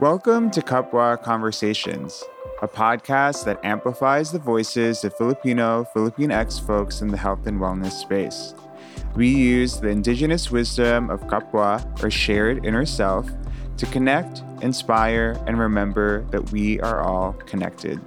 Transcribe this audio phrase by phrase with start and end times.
[0.00, 2.24] Welcome to Kapwa Conversations,
[2.62, 7.92] a podcast that amplifies the voices of Filipino, Filipinx folks in the health and wellness
[7.92, 8.54] space.
[9.14, 13.28] We use the indigenous wisdom of Kapwa, or shared inner self,
[13.76, 18.00] to connect, inspire, and remember that we are all connected.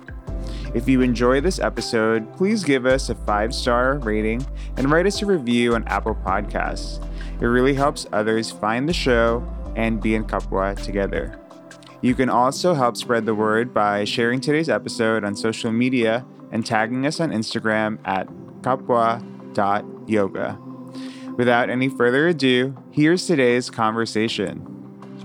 [0.73, 4.43] If you enjoy this episode, please give us a five star rating
[4.77, 7.07] and write us a review on Apple Podcasts.
[7.39, 11.39] It really helps others find the show and be in Kapwa together.
[12.03, 16.65] You can also help spread the word by sharing today's episode on social media and
[16.65, 18.27] tagging us on Instagram at
[18.61, 20.59] kapwa.yoga.
[21.37, 24.67] Without any further ado, here's today's conversation.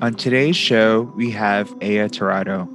[0.01, 2.69] On today's show, we have Aya Tirado.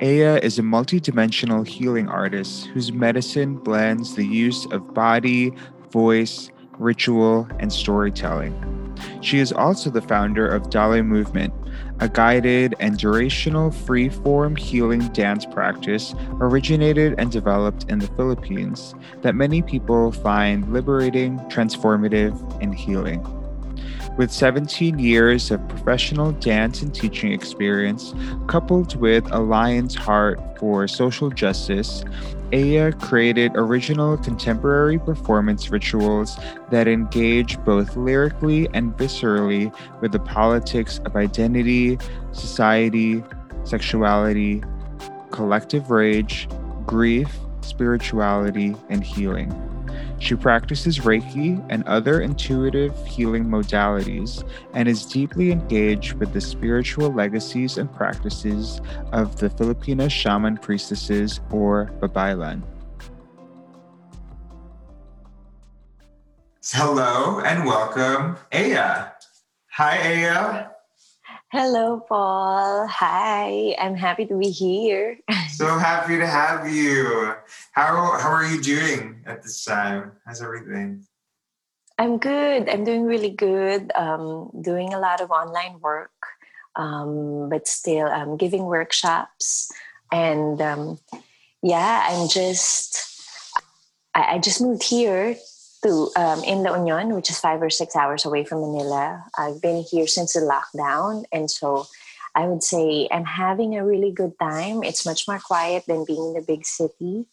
[0.00, 5.52] Aya is a multidimensional healing artist whose medicine blends the use of body,
[5.90, 8.75] voice, ritual, and storytelling.
[9.20, 11.52] She is also the founder of Daloy Movement,
[12.00, 18.94] a guided and durational free form healing dance practice originated and developed in the Philippines
[19.22, 23.24] that many people find liberating, transformative, and healing.
[24.16, 28.14] With 17 years of professional dance and teaching experience,
[28.46, 32.02] coupled with a lion's heart for social justice,
[32.52, 36.36] Aya created original contemporary performance rituals
[36.70, 41.98] that engage both lyrically and viscerally with the politics of identity,
[42.32, 43.24] society,
[43.64, 44.62] sexuality,
[45.32, 46.48] collective rage,
[46.86, 49.50] grief, spirituality, and healing.
[50.18, 57.12] She practices Reiki and other intuitive healing modalities and is deeply engaged with the spiritual
[57.12, 58.80] legacies and practices
[59.12, 62.62] of the Filipino shaman priestesses or Babaylan.
[66.64, 69.10] Hello and welcome, Aya.
[69.72, 70.75] Hi, Aya.
[71.52, 72.88] Hello, Paul.
[72.88, 73.76] Hi.
[73.78, 75.16] I'm happy to be here.
[75.48, 77.34] so happy to have you.
[77.70, 80.10] How how are you doing at this time?
[80.26, 81.06] How's everything?
[81.98, 82.68] I'm good.
[82.68, 83.92] I'm doing really good.
[83.94, 86.10] Um, doing a lot of online work,
[86.74, 89.70] um, but still um, giving workshops.
[90.10, 90.98] And um,
[91.62, 93.06] yeah, I'm just
[94.16, 95.36] I, I just moved here
[95.86, 99.24] to um, in La Union, which is five or six hours away from Manila.
[99.38, 101.86] I've been here since the lockdown, and so
[102.34, 104.82] I would say I'm having a really good time.
[104.82, 107.26] It's much more quiet than being in the big city,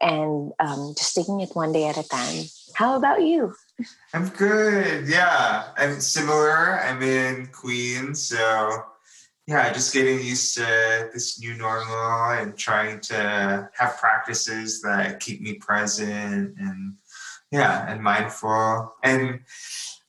[0.00, 2.44] and um, just taking it one day at a time.
[2.74, 3.54] How about you?
[4.14, 5.08] I'm good.
[5.08, 6.80] Yeah, I'm similar.
[6.80, 8.82] I'm in Queens, so
[9.46, 15.40] yeah, just getting used to this new normal and trying to have practices that keep
[15.40, 16.94] me present and
[17.52, 18.94] yeah and mindful.
[19.04, 19.40] And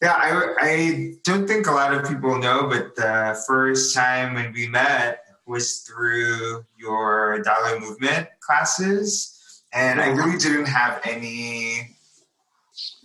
[0.01, 4.51] yeah I, I don't think a lot of people know but the first time when
[4.53, 9.61] we met was through your Daloy movement classes.
[9.73, 11.95] And i really didn't have any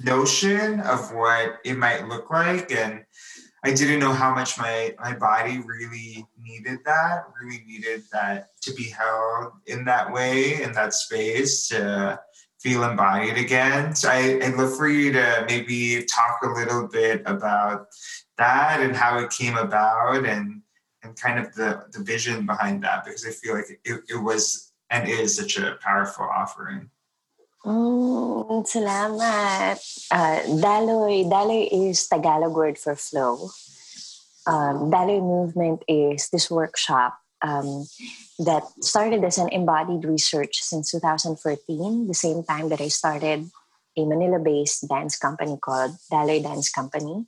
[0.02, 2.70] notion of what it might look like.
[2.70, 3.04] And
[3.64, 8.72] i didn't know how much my my body really needed that really needed that to
[8.74, 12.20] be held in that way in that space to
[12.60, 13.94] feel embodied again.
[13.94, 17.88] So I, I'd love for you to maybe talk a little bit about
[18.36, 20.62] that and how it came about and
[21.02, 24.72] and kind of the, the vision behind that because I feel like it, it was
[24.90, 26.90] and is such a powerful offering.
[27.64, 29.78] Mm, salamat.
[30.10, 33.50] Uh, Daloy, Daloy is Tagalog word for flow.
[34.46, 37.86] Um, Daloy movement is this workshop um,
[38.38, 43.50] that started as an embodied research since 2014, the same time that I started
[43.96, 47.26] a Manila based dance company called Daloy Dance Company.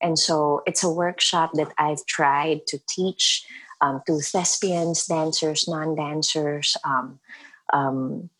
[0.00, 3.46] And so it's a workshop that I've tried to teach
[3.80, 7.18] um, to thespians, dancers, non dancers, um,
[7.72, 8.30] um,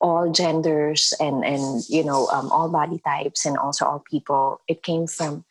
[0.00, 4.60] all genders, and, and you know, um, all body types, and also all people.
[4.68, 5.44] It came from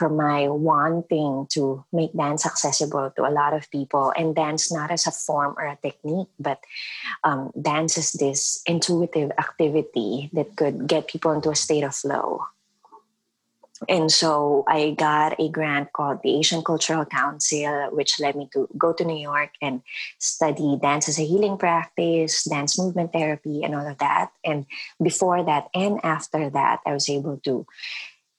[0.00, 4.14] from my wanting to make dance accessible to a lot of people.
[4.16, 6.64] And dance not as a form or a technique but
[7.22, 12.40] um, dance as this intuitive activity that could get people into a state of flow.
[13.88, 18.68] And so i got a grant called the asian cultural council which led me to
[18.76, 19.80] go to new york and
[20.18, 24.32] study dance as a healing practice dance movement therapy and all of that.
[24.44, 24.66] And
[25.02, 27.64] before that and after that i was able to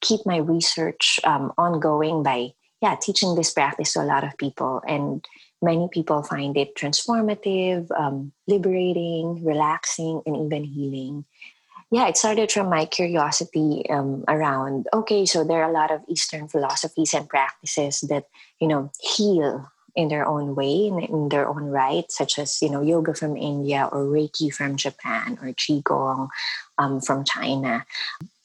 [0.02, 2.52] keep my research um, ongoing by
[2.82, 4.82] yeah teaching this practice to a lot of people.
[4.86, 5.24] And
[5.62, 11.24] many people find it transformative um, liberating relaxing and even healing.
[11.90, 16.00] Yeah it started from my curiosity um, around okay so there are a lot of
[16.08, 18.26] eastern philosophies and practices that
[18.60, 22.70] you know heal in their own way in, in their own right such as you
[22.70, 26.28] know yoga from india or reiki from japan or qigong
[26.78, 27.84] um, from china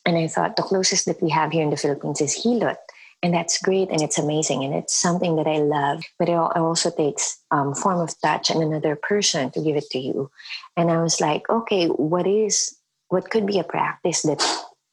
[0.08, 2.78] and i thought the closest that we have here in the philippines is hilot
[3.24, 6.90] and that's great and it's amazing and it's something that i love but it also
[6.90, 10.32] takes um, form of touch and another person to give it to you
[10.76, 12.76] and i was like okay what is
[13.10, 14.42] what could be a practice that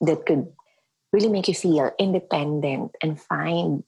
[0.00, 0.46] that could
[1.14, 3.84] really make you feel independent and find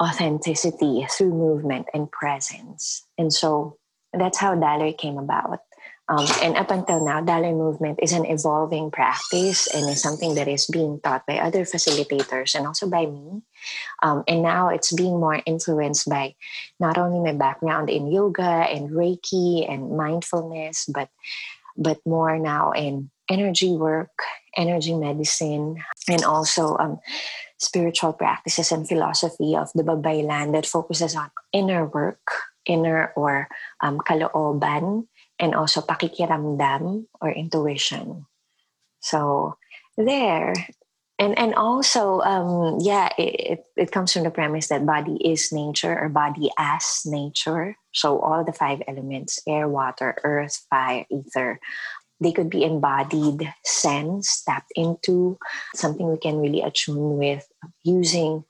[0.00, 3.02] authenticity through movement and presence.
[3.16, 3.78] And so
[4.12, 5.60] that's how Daloy came about.
[6.08, 10.46] Um, and up until now, Daloy movement is an evolving practice and is something that
[10.46, 13.42] is being taught by other facilitators and also by me.
[14.02, 16.36] Um, and now it's being more influenced by
[16.78, 21.10] not only my background in yoga and Reiki and mindfulness, but
[21.76, 24.16] but more now in energy work,
[24.56, 25.76] energy medicine,
[26.08, 26.98] and also um,
[27.58, 33.48] spiritual practices and philosophy of the Babaylan that focuses on inner work, inner or
[33.82, 35.06] um, kalooban,
[35.38, 38.26] and also pakikiramdam or intuition.
[39.00, 39.56] So
[39.96, 40.54] there,
[41.18, 45.96] and and also um, yeah, it, it comes from the premise that body is nature
[45.96, 47.76] or body as nature.
[47.92, 51.60] So all the five elements: air, water, earth, fire, ether
[52.20, 55.38] they could be embodied sense tapped into
[55.74, 57.46] something we can really attune with
[57.84, 58.44] using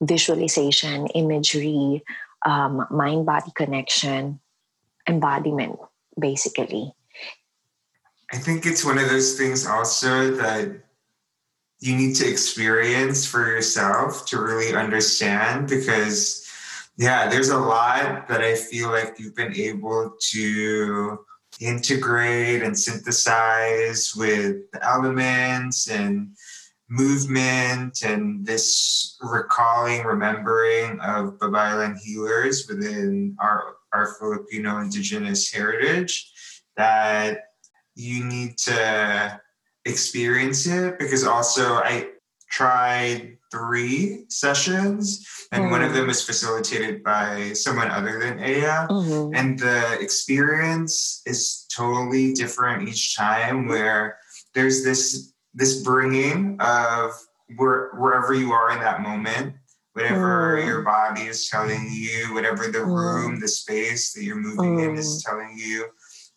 [0.00, 2.02] visualization imagery
[2.46, 4.40] um, mind body connection
[5.08, 5.78] embodiment
[6.18, 6.92] basically.
[8.32, 10.84] I think it's one of those things also that
[11.80, 16.48] you need to experience for yourself to really understand because
[16.96, 21.18] yeah there's a lot that i feel like you've been able to
[21.60, 26.30] integrate and synthesize with the elements and
[26.88, 36.30] movement and this recalling, remembering of Babaylan healers within our, our Filipino indigenous heritage
[36.76, 37.38] that
[37.94, 39.40] you need to
[39.84, 42.08] experience it because also I
[42.50, 45.70] tried three sessions, and mm.
[45.70, 48.88] one of them was facilitated by someone other than Aya.
[48.88, 49.34] Mm-hmm.
[49.34, 54.18] And the experience is totally different each time, where
[54.54, 57.12] there's this this bringing of
[57.56, 59.54] where, wherever you are in that moment,
[59.94, 60.66] whatever mm.
[60.66, 62.86] your body is telling you, whatever the mm.
[62.86, 65.30] room, the space that you're moving in is mm.
[65.30, 65.86] telling you.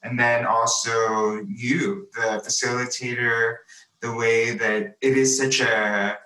[0.04, 3.58] And then also you, the facilitator,
[4.02, 6.18] the way that it is such a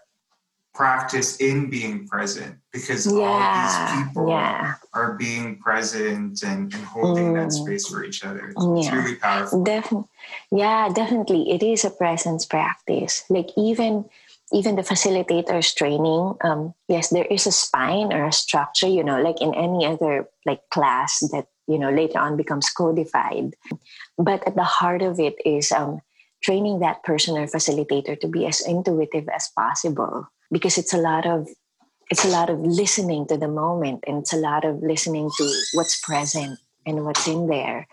[0.74, 4.75] practice in being present because yeah, all these people yeah.
[4.94, 7.42] are being present and, and holding mm.
[7.42, 8.50] that space for each other.
[8.50, 8.77] It's, yeah.
[8.80, 9.63] it's really powerful.
[9.63, 10.07] Definitely.
[10.51, 11.51] Yeah, definitely.
[11.51, 13.24] It is a presence practice.
[13.30, 14.06] Like even
[14.53, 19.21] even the facilitators training, um, yes, there is a spine or a structure, you know,
[19.21, 23.56] like in any other like class that, you know, later on becomes codified.
[24.18, 26.01] But at the heart of it is um,
[26.44, 31.25] training that person or facilitator to be as intuitive as possible because it's a lot
[31.25, 31.48] of
[32.09, 35.53] it's a lot of listening to the moment and it's a lot of listening to
[35.74, 37.88] what's present and what's in there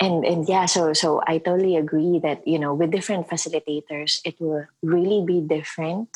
[0.00, 4.34] and and yeah so so i totally agree that you know with different facilitators it
[4.40, 6.08] will really be different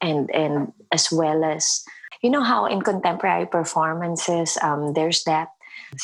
[0.00, 1.84] and and as well as
[2.22, 5.48] you know how in contemporary performances um, there's that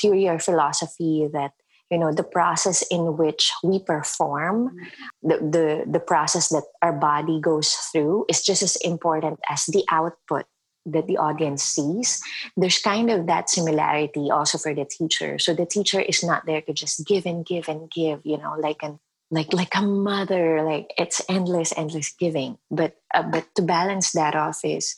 [0.00, 1.52] theory or philosophy that
[1.90, 4.74] you know the process in which we perform
[5.22, 9.84] the, the the process that our body goes through is just as important as the
[9.90, 10.46] output
[10.86, 12.22] that the audience sees
[12.56, 15.38] there's kind of that similarity also for the teacher.
[15.38, 18.54] So the teacher is not there to just give and give and give you know
[18.58, 18.98] like an
[19.30, 22.58] like like a mother like it's endless endless giving.
[22.70, 24.94] But uh, but to balance that off is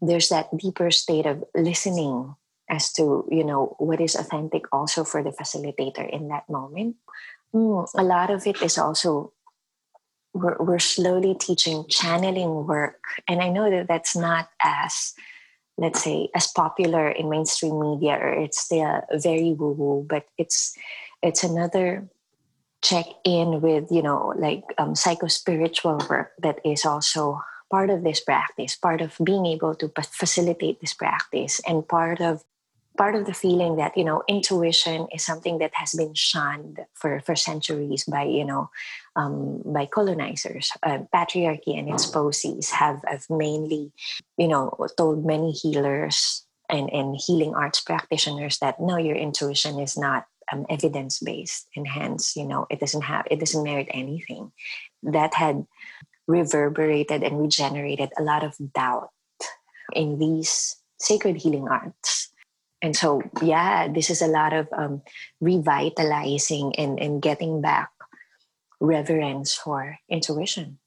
[0.00, 2.34] there's that deeper state of listening
[2.70, 6.96] as to you know what is authentic also for the facilitator in that moment.
[7.54, 9.32] Mm, a lot of it is also
[10.34, 13.02] we're, we're slowly teaching channeling work.
[13.28, 15.14] And i know that that's not as
[15.78, 20.76] let's say as popular in mainstream media or it's still very woo woo but it's
[21.22, 22.08] it's another
[22.82, 28.02] check in with you know like um, psycho spiritual work that is also part of
[28.04, 32.44] this practice part of being able to facilitate this practice and part of
[32.96, 37.20] part of the feeling that you know intuition is something that has been shunned for
[37.20, 38.70] for centuries by you know
[39.16, 40.70] um, by colonizers.
[40.82, 43.92] Uh, patriarchy and its policies have, have mainly
[44.36, 49.96] you know told many healers and, and healing arts practitioners that no your intuition is
[49.96, 54.52] not um, evidence based and hence you know it doesn't have it doesn't merit anything.
[55.02, 55.66] That had
[56.28, 59.10] reverberated and regenerated a lot of doubt
[59.92, 62.31] in these sacred healing arts
[62.82, 65.02] and so yeah this is a lot of um,
[65.40, 67.90] revitalizing and, and getting back
[68.80, 70.78] reverence for intuition.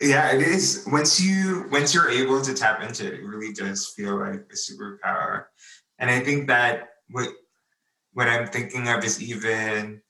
[0.00, 0.86] Yeah it is.
[0.90, 4.56] Once you once you're able to tap into it it really does feel like a
[4.56, 5.46] superpower.
[5.98, 7.28] And i think that what
[8.12, 10.02] what i'm thinking of is even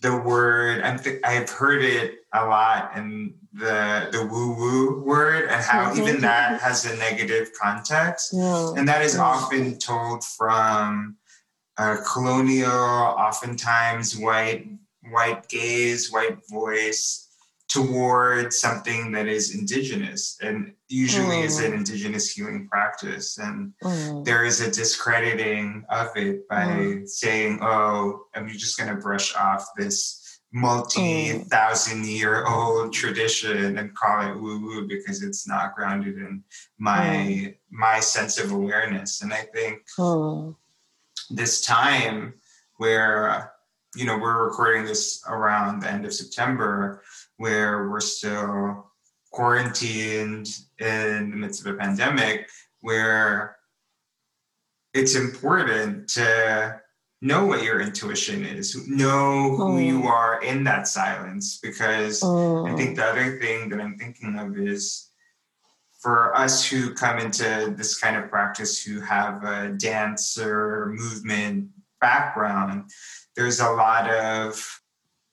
[0.00, 5.48] the word I'm th- I've heard it a lot and the the woo woo word
[5.48, 6.02] and how mm-hmm.
[6.02, 8.78] even that has a negative context mm-hmm.
[8.78, 11.16] and that is often told from
[11.78, 14.68] a colonial oftentimes white
[15.10, 17.27] white gaze white voice
[17.68, 21.44] towards something that is indigenous and usually mm.
[21.44, 21.76] is an mm.
[21.76, 24.24] indigenous healing practice and mm.
[24.24, 27.06] there is a discrediting of it by mm.
[27.06, 34.26] saying oh i'm just going to brush off this multi-thousand year old tradition and call
[34.26, 36.42] it woo woo because it's not grounded in
[36.78, 37.54] my mm.
[37.70, 40.56] my sense of awareness and i think mm.
[41.28, 42.32] this time
[42.78, 43.52] where
[43.94, 47.02] you know we're recording this around the end of september
[47.38, 48.92] where we're still
[49.32, 52.48] quarantined in the midst of a pandemic,
[52.80, 53.56] where
[54.94, 56.80] it's important to
[57.20, 60.06] know what your intuition is, know who you mm.
[60.06, 61.58] are in that silence.
[61.62, 65.10] Because I think the other thing that I'm thinking of is
[66.00, 71.70] for us who come into this kind of practice who have a dance or movement
[72.00, 72.90] background,
[73.34, 74.80] there's a lot of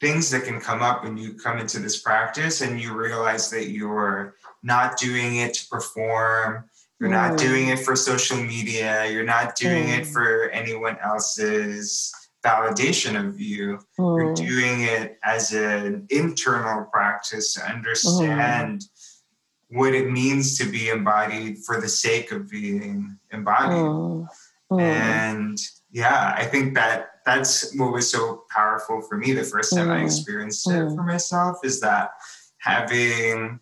[0.01, 3.69] things that can come up when you come into this practice and you realize that
[3.69, 6.65] you're not doing it to perform
[6.99, 7.13] you're mm.
[7.13, 9.99] not doing it for social media you're not doing mm.
[9.99, 14.17] it for anyone else's validation of you mm.
[14.17, 19.77] you're doing it as an internal practice to understand mm.
[19.77, 24.27] what it means to be embodied for the sake of being embodied mm.
[24.71, 24.81] Mm.
[24.81, 25.57] and
[25.91, 29.99] yeah i think that that's what was so powerful for me the first time mm.
[29.99, 30.91] I experienced mm.
[30.91, 32.11] it for myself is that
[32.59, 33.59] having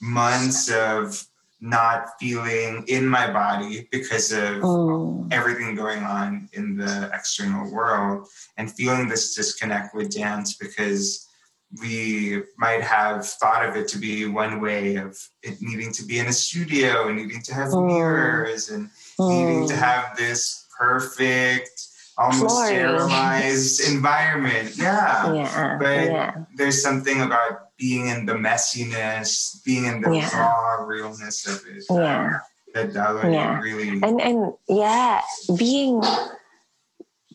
[0.00, 1.24] months of
[1.60, 5.32] not feeling in my body because of mm.
[5.32, 11.26] everything going on in the external world and feeling this disconnect with dance because
[11.82, 16.18] we might have thought of it to be one way of it needing to be
[16.18, 17.86] in a studio and needing to have mm.
[17.86, 19.78] mirrors and needing to mm.
[19.78, 24.76] have this perfect almost sterilized environment.
[24.76, 25.32] Yeah.
[25.34, 25.76] Yeah.
[25.78, 26.34] But yeah.
[26.56, 30.36] there's something about being in the messiness, being in the yeah.
[30.36, 31.84] raw realness of it.
[31.88, 32.40] Yeah.
[32.74, 33.58] That, that yeah.
[33.60, 35.22] really and and yeah,
[35.56, 36.02] being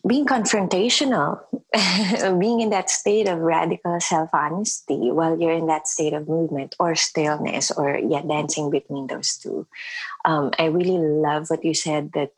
[0.06, 1.40] being confrontational,
[2.38, 6.76] being in that state of radical self honesty while you're in that state of movement
[6.78, 9.66] or stillness or yeah, dancing between those two.
[10.24, 12.30] Um, I really love what you said that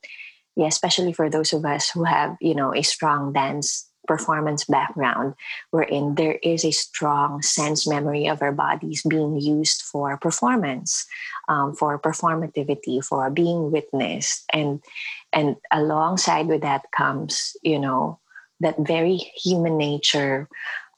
[0.57, 5.35] yeah, especially for those of us who have, you know, a strong dance performance background,
[5.71, 11.07] wherein there is a strong sense memory of our bodies being used for performance,
[11.49, 14.81] um, for performativity, for being witnessed, and
[15.33, 18.19] and alongside with that comes, you know,
[18.61, 20.49] that very human nature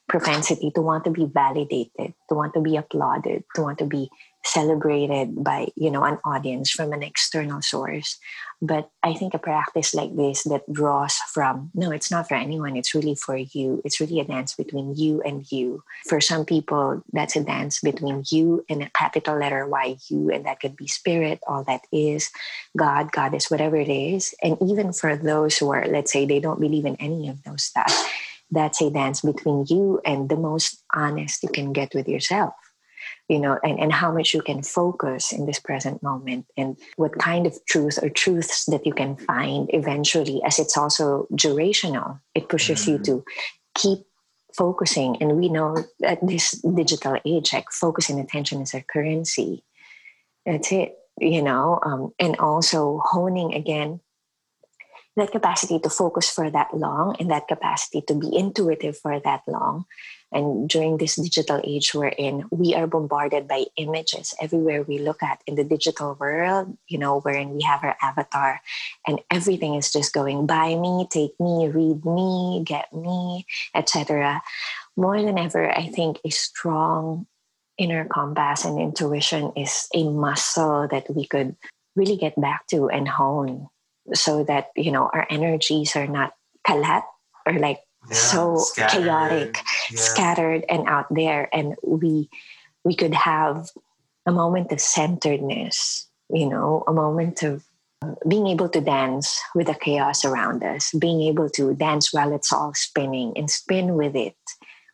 [0.08, 4.08] propensity to want to be validated, to want to be applauded, to want to be
[4.44, 8.18] celebrated by you know an audience from an external source.
[8.60, 12.76] But i think a practice like this that draws from no it's not for anyone
[12.76, 13.80] it's really for you.
[13.84, 15.82] It's really a dance between you and you.
[16.06, 20.44] For some people that's a dance between you and a capital letter y you and
[20.46, 22.30] that could be spirit all that is
[22.76, 24.34] god goddess whatever it is.
[24.42, 27.62] And even for those who are let's say they don't believe in any of those
[27.62, 27.92] stuff
[28.50, 32.54] that's a dance between you and the most honest you can get with yourself
[33.28, 37.18] you know, and, and how much you can focus in this present moment and what
[37.18, 42.20] kind of truth or truths that you can find eventually, as it's also durational.
[42.34, 42.92] It pushes mm-hmm.
[42.92, 43.24] you to
[43.74, 43.98] keep
[44.56, 45.16] focusing.
[45.20, 49.62] And we know at this digital age, like focus and attention is a currency.
[50.46, 54.00] That's it, you know, um, and also honing again
[55.16, 59.42] that capacity to focus for that long and that capacity to be intuitive for that
[59.46, 59.84] long
[60.32, 65.22] and during this digital age we're in, we are bombarded by images everywhere we look
[65.22, 68.60] at in the digital world, you know, wherein we have our avatar
[69.06, 74.42] and everything is just going buy me, take me, read me, get me, etc.
[74.96, 77.26] More than ever, I think a strong
[77.78, 81.56] inner compass and intuition is a muscle that we could
[81.96, 83.68] really get back to and hone
[84.12, 86.34] so that, you know, our energies are not
[86.66, 87.04] kalat
[87.46, 89.04] or like yeah, so scattered.
[89.04, 89.58] chaotic,
[89.90, 89.98] yeah.
[89.98, 91.48] scattered and out there.
[91.52, 92.28] And we
[92.84, 93.68] we could have
[94.26, 97.64] a moment of centeredness, you know, a moment of
[98.28, 102.52] being able to dance with the chaos around us, being able to dance while it's
[102.52, 104.36] all spinning and spin with it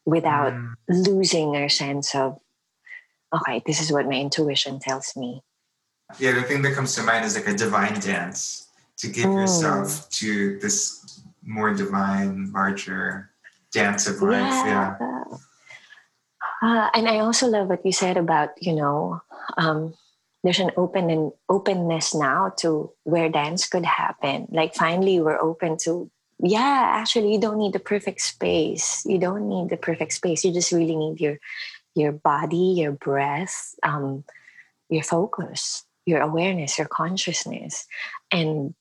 [0.06, 0.74] without mm.
[0.88, 2.38] losing our sense of,
[3.34, 5.42] okay, this is what my intuition tells me.
[6.18, 9.40] Yeah, the thing that comes to mind is like a divine dance to give mm.
[9.40, 13.30] yourself to this more divine, larger
[13.75, 14.64] dance of life.
[14.66, 14.97] Yeah.
[15.00, 15.25] yeah.
[16.62, 19.21] Uh, and I also love what you said about, you know,
[19.59, 19.93] um,
[20.43, 24.49] there's an open and openness now to where dance could happen.
[24.50, 26.11] Like finally we're open to
[26.43, 29.04] yeah, actually you don't need the perfect space.
[29.07, 30.45] You don't need the perfect space.
[30.45, 31.38] You just really need your
[31.95, 34.25] your body, your breath, um,
[34.88, 37.87] your focus, your awareness, your consciousness.
[38.33, 38.75] And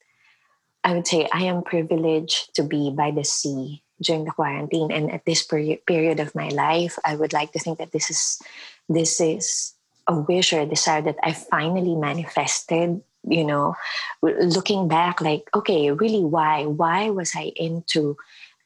[0.83, 4.91] I would say I am privileged to be by the sea during the quarantine.
[4.91, 8.41] And at this period of my life, I would like to think that this is
[8.89, 9.73] this is
[10.07, 13.01] a wish or a desire that I finally manifested.
[13.25, 13.75] You know,
[14.21, 16.65] looking back, like, okay, really, why?
[16.65, 18.17] Why was I into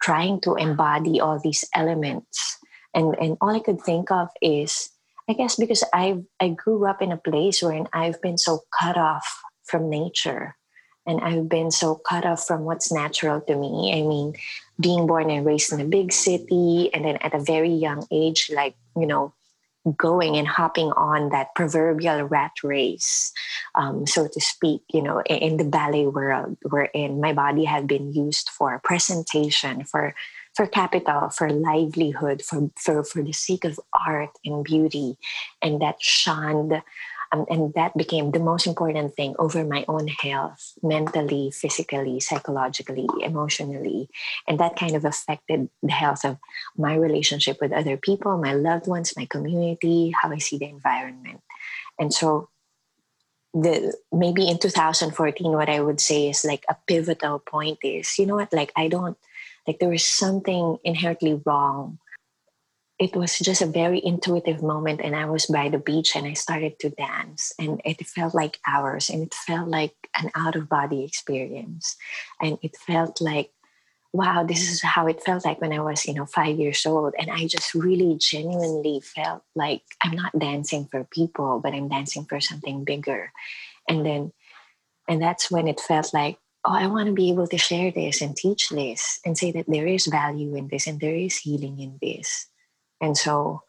[0.02, 2.58] trying to embody all these elements?
[2.94, 4.90] And and all I could think of is,
[5.30, 8.98] I guess, because I I grew up in a place where I've been so cut
[8.98, 9.28] off
[9.64, 10.56] from nature
[11.08, 13.94] and I've been so cut off from what's natural to me.
[13.96, 14.36] I mean,
[14.80, 18.52] being born and raised in a big city, and then at a very young age,
[18.54, 19.34] like, you know,
[19.96, 23.32] going and hopping on that proverbial rat race,
[23.76, 28.12] um, so to speak, you know, in, the ballet world, wherein my body had been
[28.12, 30.14] used for presentation, for
[30.56, 35.16] for capital, for livelihood, for, for, for the sake of art and beauty,
[35.62, 36.82] and that shunned
[37.32, 43.08] um, and that became the most important thing over my own health, mentally, physically, psychologically,
[43.22, 44.10] emotionally.
[44.48, 46.38] And that kind of affected the health of
[46.78, 51.42] my relationship with other people, my loved ones, my community, how I see the environment.
[52.00, 52.50] And so,
[53.54, 58.26] the maybe in 2014, what I would say is like a pivotal point is, you
[58.26, 59.18] know what, like I don't,
[59.66, 61.98] like there was something inherently wrong
[63.00, 66.34] it was just a very intuitive moment and i was by the beach and i
[66.34, 70.70] started to dance and it felt like hours and it felt like an out of
[70.70, 71.96] body experience.
[72.42, 73.52] And it felt like
[74.14, 77.14] wow this is how it felt like when i was you know 5 years old
[77.20, 82.26] and i just really genuinely felt like i'm not dancing for people but i'm dancing
[82.26, 83.32] for something bigger.
[83.90, 84.32] And then
[85.08, 88.22] and that's when it felt like oh i want to be able to share this
[88.22, 91.80] and teach this and say that there is value in this and there is healing
[91.80, 92.48] in this
[93.02, 93.64] and so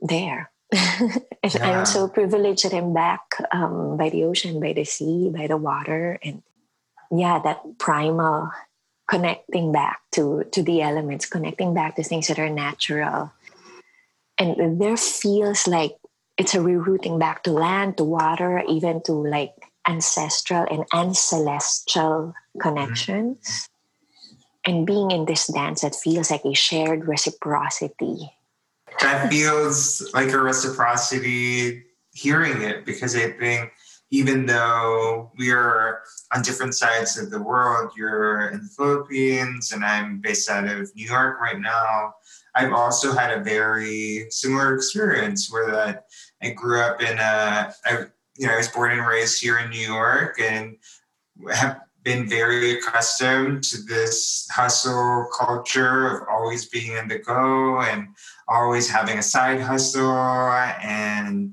[0.00, 0.50] there.
[0.72, 1.80] and yeah.
[1.80, 5.56] I'm so privileged that I'm back um, by the ocean, by the sea, by the
[5.56, 6.18] water.
[6.22, 6.42] And
[7.10, 8.50] yeah, that primal
[9.08, 13.32] connecting back to, to the elements, connecting back to things that are natural.
[14.38, 15.96] And there feels like
[16.36, 19.54] it's a rerouting back to land, to water, even to like
[19.86, 23.68] ancestral and ancelestial connections.
[24.66, 28.32] And being in this dance that feels like a shared reciprocity.
[29.00, 31.84] That feels like a reciprocity
[32.16, 33.70] hearing it because i think
[34.10, 36.00] even though we're
[36.34, 40.90] on different sides of the world you're in the philippines and i'm based out of
[40.96, 42.14] new york right now
[42.54, 46.06] i've also had a very similar experience where that
[46.42, 48.06] i grew up in a I,
[48.38, 50.76] you know i was born and raised here in new york and
[51.52, 58.06] have been very accustomed to this hustle culture of always being in the go and
[58.46, 61.52] always having a side hustle and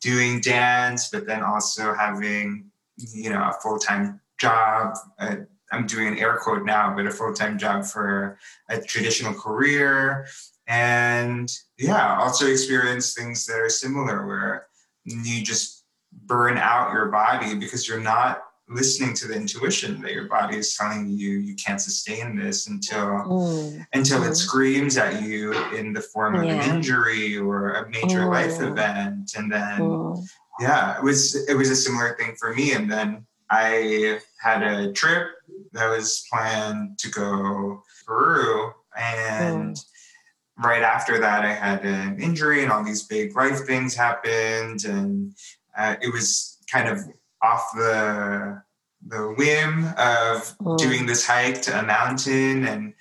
[0.00, 2.64] doing dance, but then also having,
[2.96, 4.96] you know, a full time job.
[5.18, 5.36] Uh,
[5.70, 8.38] I'm doing an air quote now, but a full time job for
[8.70, 10.26] a traditional career.
[10.66, 14.66] And yeah, also experience things that are similar where
[15.04, 15.84] you just
[16.24, 20.76] burn out your body because you're not listening to the intuition that your body is
[20.76, 23.86] telling you you can't sustain this until mm.
[23.92, 24.30] until mm.
[24.30, 26.54] it screams at you in the form of yeah.
[26.54, 28.30] an injury or a major mm.
[28.30, 30.14] life event and then
[30.60, 34.92] yeah it was it was a similar thing for me and then i had a
[34.92, 35.26] trip
[35.72, 40.64] that was planned to go peru and mm.
[40.64, 45.34] right after that i had an injury and all these big life things happened and
[45.76, 46.98] uh, it was kind of
[47.42, 48.62] off the
[49.06, 50.76] the whim of mm.
[50.78, 52.94] doing this hike to a mountain and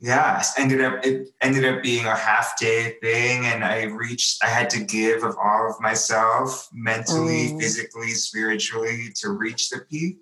[0.00, 4.48] yeah ended up it ended up being a half day thing and i reached i
[4.48, 7.60] had to give of all of myself mentally mm.
[7.60, 10.18] physically spiritually to reach the peak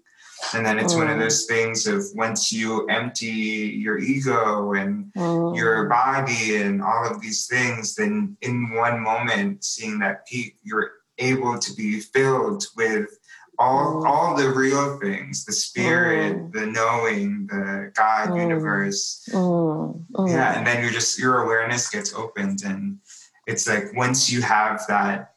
[0.55, 0.99] and then it's mm.
[0.99, 1.21] one of mm.
[1.21, 5.57] those things of once you empty your ego and mm.
[5.57, 10.91] your body and all of these things then in one moment seeing that peak you're
[11.19, 13.18] able to be filled with
[13.59, 14.07] all mm.
[14.07, 16.53] all the real things the spirit mm.
[16.53, 18.41] the knowing the god mm.
[18.41, 20.05] universe mm.
[20.13, 20.31] Mm.
[20.31, 22.99] yeah and then you're just your awareness gets opened and
[23.47, 25.35] it's like once you have that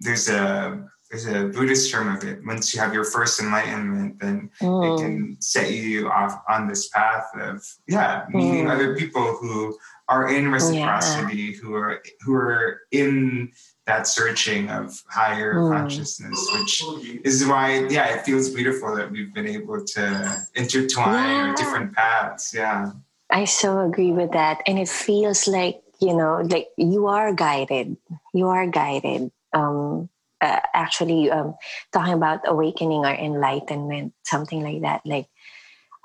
[0.00, 4.50] there's a there's a buddhist term of it once you have your first enlightenment then
[4.60, 9.76] it can set you off on this path of yeah meeting other people who
[10.08, 11.52] are in reciprocity yeah.
[11.62, 13.50] who are who are in
[13.86, 15.70] that searching of higher mm.
[15.70, 16.82] consciousness, which
[17.24, 21.54] is why, yeah, it feels beautiful that we've been able to intertwine yeah.
[21.54, 22.54] different paths.
[22.54, 22.92] Yeah.
[23.30, 24.62] I so agree with that.
[24.66, 27.96] And it feels like, you know, like you are guided.
[28.32, 29.30] You are guided.
[29.52, 30.08] Um,
[30.40, 31.54] uh, actually, um,
[31.92, 35.02] talking about awakening or enlightenment, something like that.
[35.04, 35.28] Like,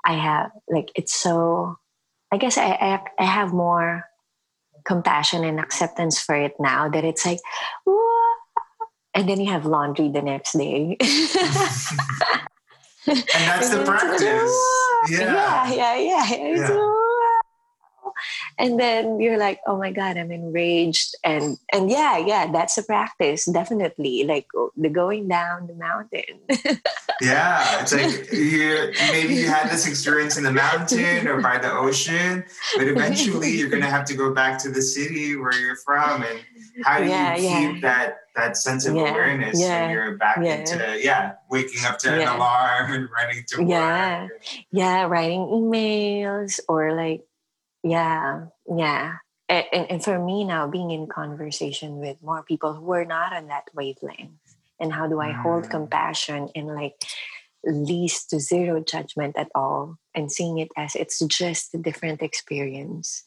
[0.04, 1.76] I have, like, it's so,
[2.32, 4.04] I guess I, I, I have more
[4.84, 7.40] compassion and acceptance for it now that it's like,
[9.14, 10.96] and then you have laundry the next day.
[11.00, 11.08] and
[13.06, 14.56] that's the practice.
[15.08, 16.30] Yeah, yeah, yeah.
[16.30, 16.56] yeah.
[16.56, 17.06] yeah
[18.60, 22.82] and then you're like oh my god i'm enraged and and yeah yeah that's a
[22.82, 26.38] practice definitely like oh, the going down the mountain
[27.20, 31.72] yeah it's like you maybe you had this experience in the mountain or by the
[31.72, 32.44] ocean
[32.76, 36.22] but eventually you're going to have to go back to the city where you're from
[36.22, 36.40] and
[36.84, 37.80] how do yeah, you keep yeah.
[37.80, 40.54] that that sense of yeah, awareness yeah, when you're back yeah.
[40.56, 44.30] into yeah waking up to an alarm and running to yeah work.
[44.70, 47.24] yeah writing emails or like
[47.82, 49.14] yeah, yeah.
[49.48, 53.48] And, and for me now, being in conversation with more people who are not on
[53.48, 54.38] that wavelength,
[54.78, 55.70] and how do I hold mm.
[55.70, 56.94] compassion and like
[57.64, 63.24] least to zero judgment at all, and seeing it as it's just a different experience.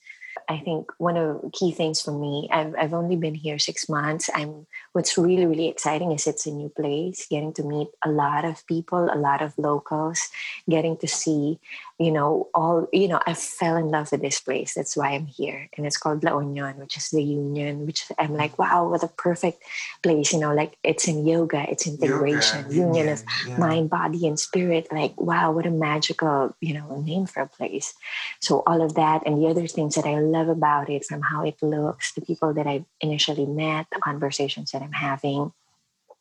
[0.49, 3.87] I think one of the key things for me, I've, I've only been here six
[3.87, 4.29] months.
[4.33, 8.43] I'm what's really, really exciting is it's a new place, getting to meet a lot
[8.43, 10.29] of people, a lot of locals,
[10.67, 11.59] getting to see
[12.03, 14.73] you know, all, you know, I fell in love with this place.
[14.73, 15.69] That's why I'm here.
[15.77, 19.07] And it's called La Union, which is the union, which I'm like, wow, what a
[19.07, 19.63] perfect
[20.01, 20.33] place.
[20.33, 23.57] You know, like it's in yoga, it's integration, yoga, union of yeah.
[23.57, 24.87] mind, body, and spirit.
[24.91, 27.93] Like, wow, what a magical, you know, name for a place.
[28.39, 31.45] So all of that and the other things that I love about it, from how
[31.45, 35.53] it looks, the people that I initially met, the conversations that I'm having,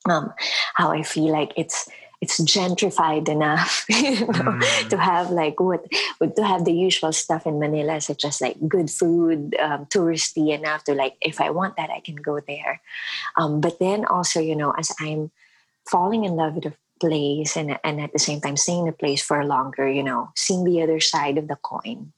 [0.09, 0.33] um,
[0.75, 1.89] how I feel like it's
[2.23, 4.89] it's gentrified enough you know, mm.
[4.89, 5.85] to have like what
[6.37, 10.85] to have the usual stuff in Manila, such as like good food, um, touristy enough
[10.85, 12.81] to like if I want that I can go there.
[13.37, 15.33] Um, but then also, you know, as I'm
[15.91, 18.93] falling in love with a place and and at the same time staying in a
[18.93, 22.13] place for longer, you know, seeing the other side of the coin,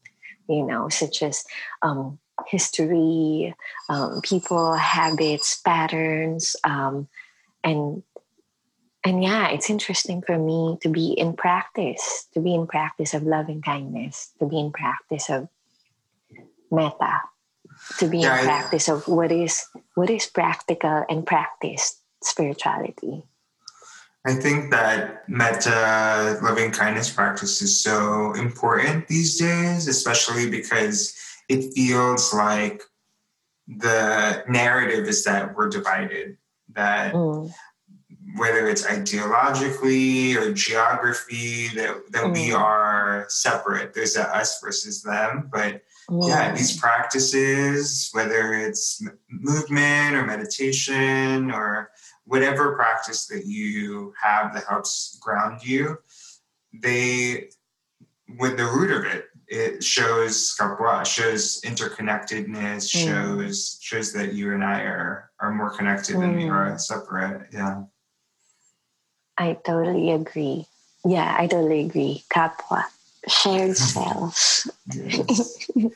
[0.51, 1.45] you know, such as
[1.81, 3.55] um, history,
[3.89, 7.09] um, people, habits, patterns, um,
[7.63, 8.03] and
[9.05, 13.23] and yeah, it's interesting for me to be in practice, to be in practice of
[13.23, 15.49] loving kindness, to be in practice of
[16.71, 17.21] metta,
[17.99, 23.23] to be yeah, in practice of what is what is practical and practiced spirituality.
[24.27, 31.15] I think that metta, loving kindness practice is so important these days, especially because
[31.51, 32.83] it feels like
[33.69, 36.39] the narrative is that we're divided,
[36.73, 37.53] that mm
[38.37, 42.33] whether it's ideologically or geography, that, that mm.
[42.33, 43.95] we are separate.
[43.95, 45.49] There's a us versus them.
[45.53, 46.29] But mm.
[46.29, 51.91] yeah, these practices, whether it's movement or meditation or
[52.25, 55.99] whatever practice that you have that helps ground you,
[56.73, 57.51] they,
[58.39, 63.05] with the root of it, it shows kapwa, shows interconnectedness, mm.
[63.05, 66.53] shows shows that you and I are are more connected than we mm.
[66.53, 67.49] are separate.
[67.53, 67.83] Yeah.
[69.37, 70.67] I totally agree.
[71.05, 72.25] Yeah, I totally agree.
[72.31, 72.85] Kapwa,
[73.29, 74.71] shared cells.
[74.95, 75.91] and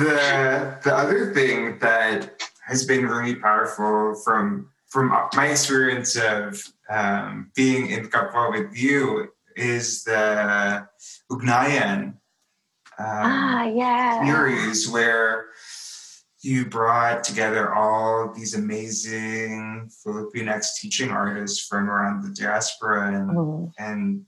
[0.00, 7.50] the the other thing that has been really powerful from from my experience of um,
[7.54, 10.86] being in Kapwa with you is the
[11.30, 12.14] Ugnayan
[12.96, 14.24] um, ah, yeah.
[14.24, 15.46] series where
[16.44, 23.72] you brought together all these amazing Filipinx teaching artists from around the diaspora and, mm.
[23.78, 24.24] and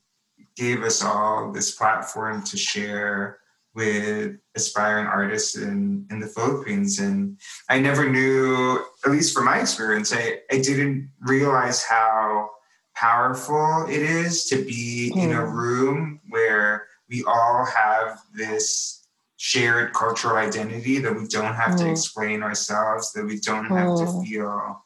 [0.56, 3.38] gave us all this platform to share
[3.74, 6.98] with aspiring artists in, in the Philippines.
[6.98, 12.48] And I never knew, at least from my experience, I, I didn't realize how
[12.94, 15.22] powerful it is to be mm.
[15.22, 15.52] in a mm.
[15.52, 19.05] room where we all have this
[19.36, 21.78] shared cultural identity that we don't have mm.
[21.78, 24.22] to explain ourselves, that we don't have mm.
[24.22, 24.82] to feel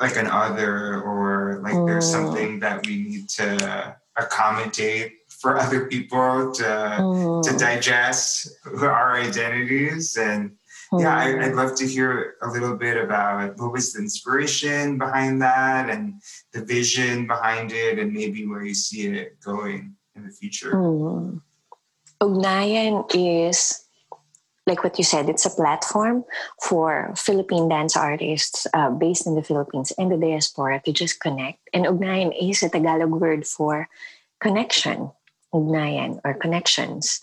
[0.00, 1.86] like an other or like mm.
[1.86, 8.48] there's something that we need to accommodate for other people to to digest
[8.80, 10.52] our identities and
[10.98, 15.40] yeah I, would love to hear a little bit about what was the inspiration behind
[15.40, 16.20] that and
[16.52, 20.72] the vision behind it and maybe where you see it going in the future.
[22.22, 23.82] Ugnayan is
[24.66, 26.24] like what you said, it's a platform
[26.62, 31.58] for Philippine dance artists uh, based in the Philippines and the diaspora to just connect.
[31.74, 33.88] And ugnayan is a Tagalog word for
[34.40, 35.10] connection,
[35.52, 37.20] ugnayan or connections.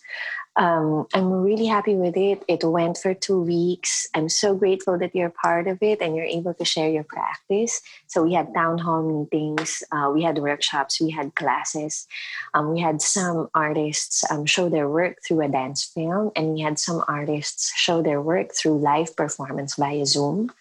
[0.60, 2.44] Um, I'm really happy with it.
[2.50, 4.06] It went for two weeks.
[4.14, 7.80] I'm so grateful that you're part of it and you're able to share your practice.
[8.08, 12.08] So we had town hall meetings, uh, we had workshops, we had classes.
[12.54, 16.60] Um, we had some artists um, show their work through a dance film, and we
[16.60, 20.52] had some artists show their work through live performance via Zoom.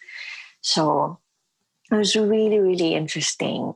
[0.60, 1.18] So
[1.90, 3.74] it was really, really interesting.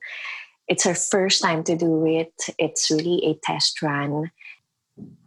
[0.68, 2.32] It's our first time to do it.
[2.60, 4.30] It's really a test run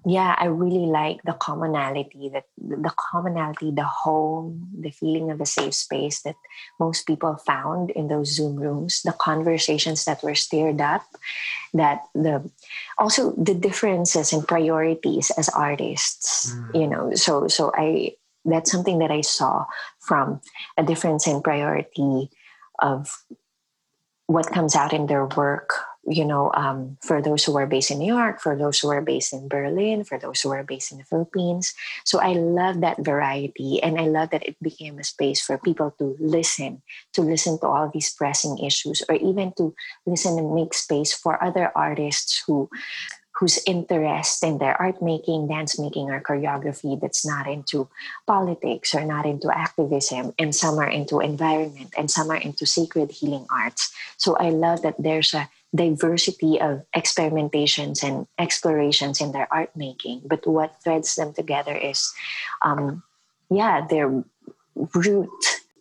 [0.06, 5.48] yeah, I really like the commonality that the commonality, the home, the feeling of a
[5.48, 6.36] safe space that
[6.80, 11.04] most people found in those Zoom rooms, the conversations that were stirred up,
[11.74, 12.48] that the
[13.00, 16.82] also the differences in priorities as artists, mm.
[16.82, 17.16] you know.
[17.16, 18.14] So so I
[18.46, 19.66] that's something that I saw
[20.00, 20.40] from
[20.78, 22.30] a difference in priority
[22.78, 23.26] of
[24.28, 25.74] what comes out in their work
[26.08, 29.02] you know, um, for those who are based in New York, for those who are
[29.02, 31.74] based in Berlin, for those who are based in the Philippines.
[32.04, 33.82] So I love that variety.
[33.82, 36.82] And I love that it became a space for people to listen,
[37.14, 39.74] to listen to all these pressing issues, or even to
[40.06, 42.70] listen and make space for other artists who
[43.40, 47.90] whose interest in their art making, dance making, or choreography that's not into
[48.26, 53.12] politics or not into activism, and some are into environment, and some are into sacred
[53.12, 53.92] healing arts.
[54.16, 60.22] So I love that there's a diversity of experimentations and explorations in their art making.
[60.26, 62.14] But what threads them together is,
[62.62, 63.04] um,
[63.50, 64.24] yeah, their
[64.96, 65.30] root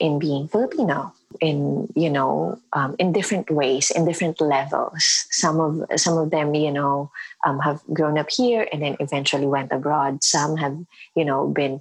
[0.00, 5.82] in being Filipino in you know um, in different ways in different levels some of
[5.98, 7.10] some of them you know
[7.44, 10.76] um, have grown up here and then eventually went abroad some have
[11.16, 11.80] you know been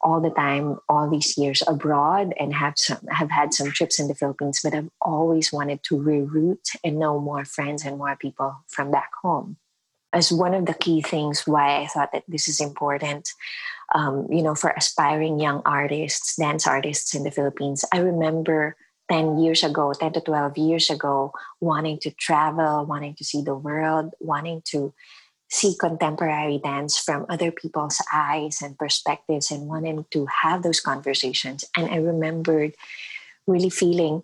[0.00, 4.08] all the time all these years abroad and have some have had some trips in
[4.08, 8.56] the Philippines but I've always wanted to reroute and know more friends and more people
[8.68, 9.56] from back home.
[10.12, 13.30] As one of the key things why I thought that this is important
[13.94, 18.76] um, you know for aspiring young artists dance artists in the Philippines I remember
[19.10, 23.54] 10 years ago 10 to 12 years ago wanting to travel wanting to see the
[23.56, 24.92] world wanting to
[25.48, 31.64] see contemporary dance from other people's eyes and perspectives and wanting to have those conversations.
[31.76, 32.74] And I remembered
[33.46, 34.22] really feeling,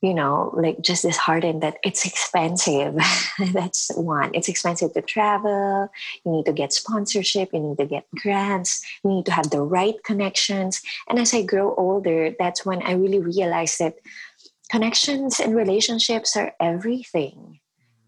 [0.00, 2.96] you know, like just disheartened that it's expensive.
[3.52, 4.30] That's one.
[4.32, 5.90] It's expensive to travel.
[6.24, 7.52] You need to get sponsorship.
[7.52, 8.84] You need to get grants.
[9.02, 10.80] You need to have the right connections.
[11.08, 13.96] And as I grow older, that's when I really realized that
[14.70, 17.58] connections and relationships are everything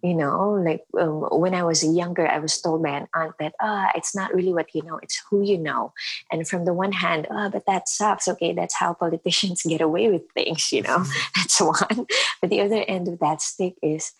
[0.02, 3.54] you know like um, when i was younger i was told by an aunt that
[3.60, 5.92] ah it's not really what you know it's who you know.
[6.30, 9.80] And from the one hand ah oh, but that sucks okay that's how politicians get
[9.80, 11.04] away with things you know
[11.36, 12.06] that's one.
[12.40, 14.12] But the other end of that stick is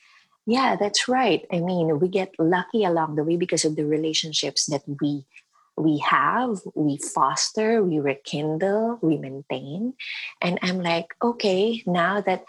[0.47, 1.47] yeah that's right.
[1.53, 5.25] I mean we get lucky along the way because of the relationships that we
[5.77, 9.95] we have we foster we rekindle we maintain.
[10.41, 12.45] And i'm like okay now that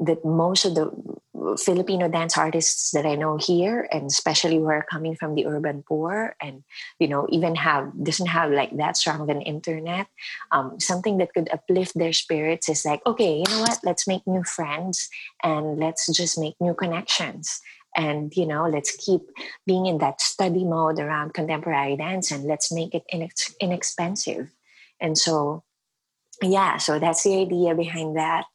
[0.00, 0.90] that most of the
[1.58, 5.82] Filipino dance artists that I know here, and especially who are coming from the urban
[5.86, 6.64] poor, and
[6.98, 10.06] you know, even have doesn't have like that strong of an internet,
[10.52, 13.78] um, something that could uplift their spirits is like, okay, you know what?
[13.84, 15.08] Let's make new friends
[15.42, 17.60] and let's just make new connections.
[17.96, 19.22] And you know, let's keep
[19.66, 24.50] being in that study mode around contemporary dance, and let's make it inex- inexpensive.
[25.00, 25.62] And so
[26.42, 28.46] yeah so that's the idea behind that.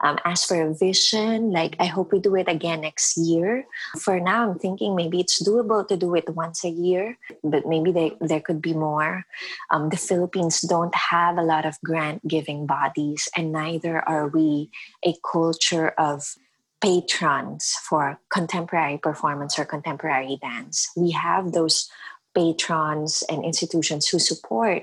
[0.00, 3.66] Um, as for a vision like i hope we do it again next year.
[3.98, 7.92] For now i'm thinking maybe it's doable to do it once a year but maybe
[7.92, 9.24] they, there could be more.
[9.70, 14.70] Um, the philippines don't have a lot of grant giving bodies and neither are we
[15.04, 16.36] a culture of
[16.82, 20.90] patrons for contemporary performance or contemporary dance.
[20.96, 21.88] We have those
[22.34, 24.82] patrons and institutions who support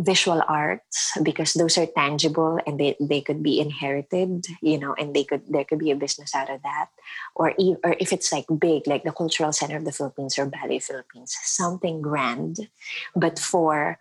[0.00, 5.14] visual arts because those are tangible and they, they could be inherited you know and
[5.14, 6.88] they could there could be a business out of that
[7.36, 10.46] or e- or if it's like big like the cultural center of the philippines or
[10.46, 12.68] ballet philippines something grand
[13.14, 13.98] but for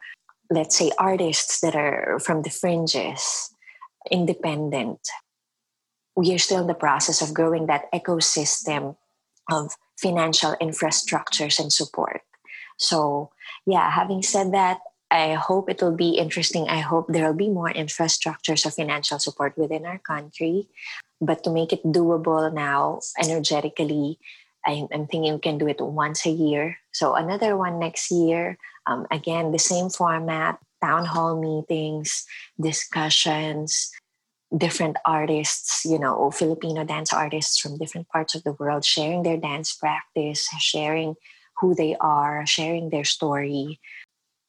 [0.49, 3.53] let's say artists that are from the fringes
[4.09, 4.99] independent
[6.15, 8.95] we are still in the process of growing that ecosystem
[9.51, 12.21] of financial infrastructures and support.
[12.77, 13.31] So,
[13.65, 14.79] yeah, having said that,
[15.11, 16.69] I hope it will be interesting.
[16.69, 20.67] I hope there will be more infrastructures of financial support within our country.
[21.19, 24.19] But to make it doable now, energetically,
[24.65, 26.77] I'm, I'm thinking we can do it once a year.
[26.91, 28.57] So another one next year.
[28.85, 32.25] Um, again, the same format town hall meetings,
[32.59, 33.91] discussions,
[34.55, 39.37] different artists, you know, Filipino dance artists from different parts of the world sharing their
[39.37, 41.15] dance practice, sharing
[41.59, 43.79] who they are, sharing their story.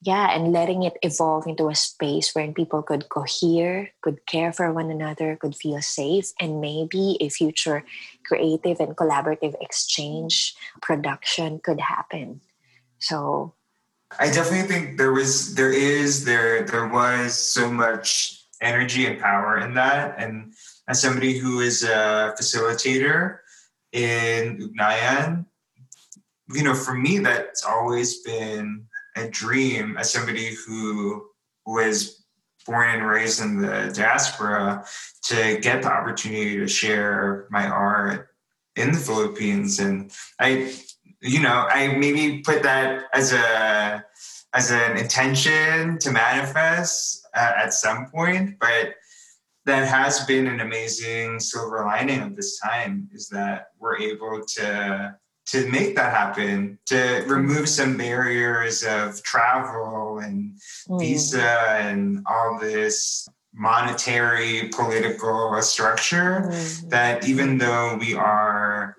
[0.02, 4.72] Yeah, and letting it evolve into a space where people could cohere, could care for
[4.72, 7.84] one another, could feel safe, and maybe a future
[8.24, 12.40] creative and collaborative exchange production could happen.
[12.98, 13.52] So
[14.18, 19.58] I definitely think there was there is there there was so much energy and power
[19.58, 20.16] in that.
[20.18, 20.52] And
[20.88, 23.38] as somebody who is a facilitator
[23.92, 25.46] in Ugnayan,
[26.52, 31.26] you know, for me that's always been a dream as somebody who
[31.66, 32.24] was
[32.66, 34.84] born and raised in the diaspora
[35.24, 38.28] to get the opportunity to share my art
[38.76, 39.78] in the Philippines.
[39.78, 40.72] And I
[41.22, 44.04] you know, I maybe put that as a
[44.52, 48.94] as an intention to manifest uh, at some point, but
[49.66, 55.14] that has been an amazing silver lining of this time is that we're able to
[55.46, 60.54] to make that happen to remove some barriers of travel and
[60.88, 61.00] mm.
[61.00, 66.90] visa and all this monetary political structure mm.
[66.90, 68.96] that even though we are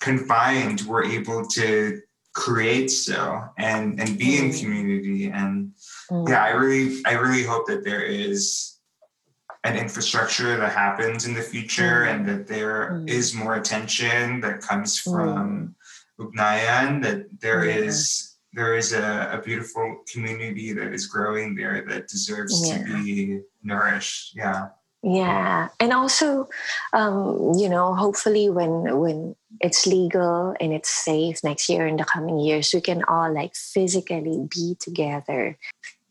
[0.00, 2.00] confined we're able to
[2.32, 4.60] create so and and be in mm.
[4.60, 5.72] community and
[6.10, 6.28] mm.
[6.28, 8.77] yeah i really i really hope that there is
[9.64, 12.14] an infrastructure that happens in the future mm.
[12.14, 13.08] and that there mm.
[13.08, 15.12] is more attention that comes mm.
[15.12, 15.74] from
[16.20, 22.08] Ugnayan, that there is there is a, a, beautiful community that is growing there that
[22.08, 22.78] deserves yeah.
[22.78, 24.68] to be nourished yeah
[25.02, 26.48] yeah and also
[26.92, 32.04] um, you know hopefully when when it's legal and it's safe next year in the
[32.04, 35.56] coming years we can all like physically be together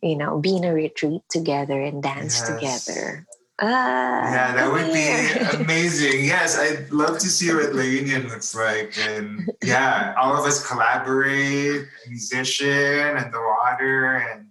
[0.02, 2.86] you know be in a retreat together and dance yes.
[2.86, 3.28] together
[3.60, 6.26] uh, yeah, that would be amazing.
[6.26, 8.96] Yes, I'd love to see what the union looks like.
[9.00, 14.48] And yeah, all of us collaborate, musician and the water, and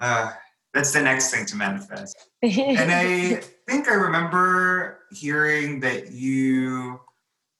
[0.00, 0.32] uh,
[0.72, 2.16] that's the next thing to manifest.
[2.42, 3.34] and I
[3.68, 6.98] think I remember hearing that you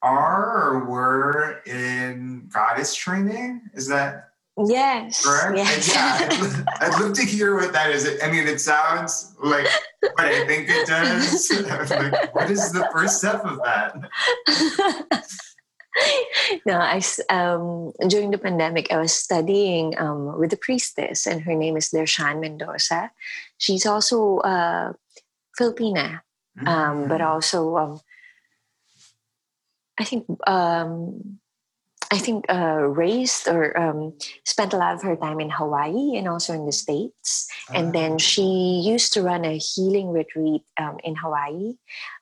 [0.00, 3.60] are or were in goddess training.
[3.74, 4.29] Is that
[4.66, 5.24] Yes.
[5.54, 5.94] Yes.
[5.94, 6.64] Yeah.
[6.80, 8.08] I'd love to hear what that is.
[8.22, 9.66] I mean, it sounds like
[10.00, 11.50] what I think it does.
[11.90, 13.94] like, what is the first step of that?
[16.66, 21.54] no, I um, during the pandemic, I was studying um, with a priestess, and her
[21.54, 23.10] name is Dershan Mendoza.
[23.58, 24.92] She's also uh,
[25.58, 26.20] Filipina,
[26.66, 27.26] um, but mm.
[27.26, 28.00] also um,
[29.98, 31.39] I think um,
[32.10, 36.26] I think uh, raised or um, spent a lot of her time in Hawaii and
[36.26, 37.46] also in the States.
[37.68, 37.78] Uh-huh.
[37.78, 38.18] And then ah.
[38.18, 41.74] she used to run a healing retreat um, in Hawaii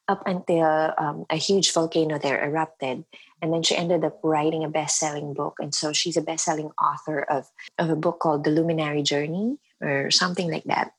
[0.07, 3.05] up until um, a huge volcano there erupted.
[3.41, 5.57] And then she ended up writing a best selling book.
[5.59, 7.49] And so she's a best selling author of,
[7.79, 10.93] of a book called The Luminary Journey or something like that.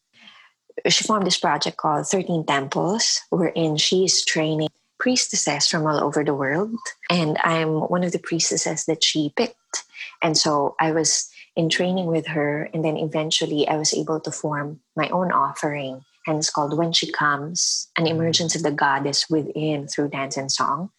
[0.87, 6.23] She formed this project called 13 Temples, wherein she is training priestesses from all over
[6.23, 6.75] the world.
[7.09, 9.83] And I'm one of the priestesses that she picked.
[10.21, 12.69] And so I was in training with her.
[12.73, 16.03] And then eventually I was able to form my own offering.
[16.27, 20.51] And it's called When She Comes An Emergence of the Goddess Within through Dance and
[20.51, 20.91] Song.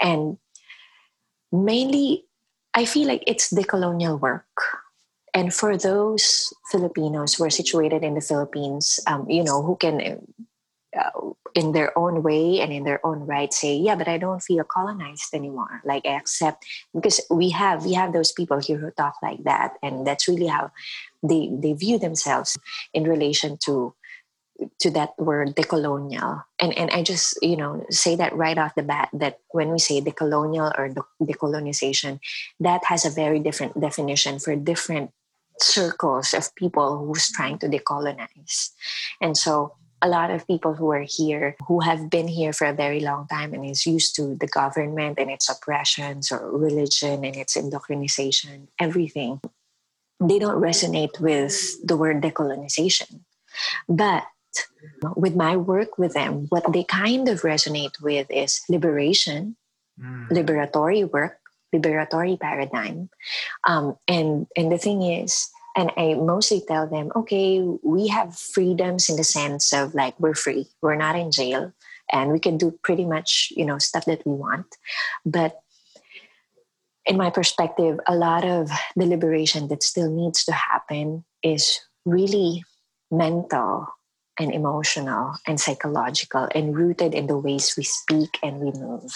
[0.00, 0.38] And
[1.50, 2.24] mainly,
[2.74, 4.44] I feel like it's decolonial work.
[5.32, 10.26] And for those Filipinos who are situated in the Philippines, um, you know, who can
[10.98, 11.10] uh,
[11.54, 14.64] in their own way and in their own right say yeah but i don't feel
[14.64, 15.80] colonized anymore.
[15.84, 19.74] Like i accept because we have we have those people here who talk like that
[19.82, 20.70] and that's really how
[21.22, 22.56] they they view themselves
[22.92, 23.94] in relation to
[24.80, 28.82] to that word decolonial and and i just you know say that right off the
[28.82, 30.88] bat that when we say decolonial or
[31.20, 32.18] decolonization
[32.58, 35.10] that has a very different definition for different
[35.60, 38.70] circles of people who's trying to decolonize.
[39.20, 42.72] And so a lot of people who are here who have been here for a
[42.72, 47.36] very long time and is used to the government and its oppressions or religion and
[47.36, 49.40] its indoctrination, everything,
[50.20, 51.54] they don't resonate with
[51.86, 53.20] the word decolonization.
[53.88, 54.24] But
[55.16, 59.56] with my work with them, what they kind of resonate with is liberation,
[60.00, 60.28] mm.
[60.28, 61.38] liberatory work,
[61.74, 63.10] liberatory paradigm.
[63.64, 69.10] Um, and, and the thing is, and I mostly tell them, okay, we have freedoms
[69.10, 71.72] in the sense of like we're free, we're not in jail,
[72.10, 74.66] and we can do pretty much you know stuff that we want.
[75.24, 75.60] But
[77.04, 82.64] in my perspective, a lot of the liberation that still needs to happen is really
[83.10, 83.86] mental
[84.38, 89.12] and emotional and psychological and rooted in the ways we speak and we move.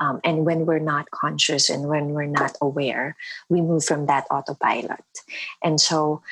[0.00, 3.16] Um, and when we're not conscious and when we're not aware,
[3.48, 5.04] we move from that autopilot.
[5.62, 6.22] And so,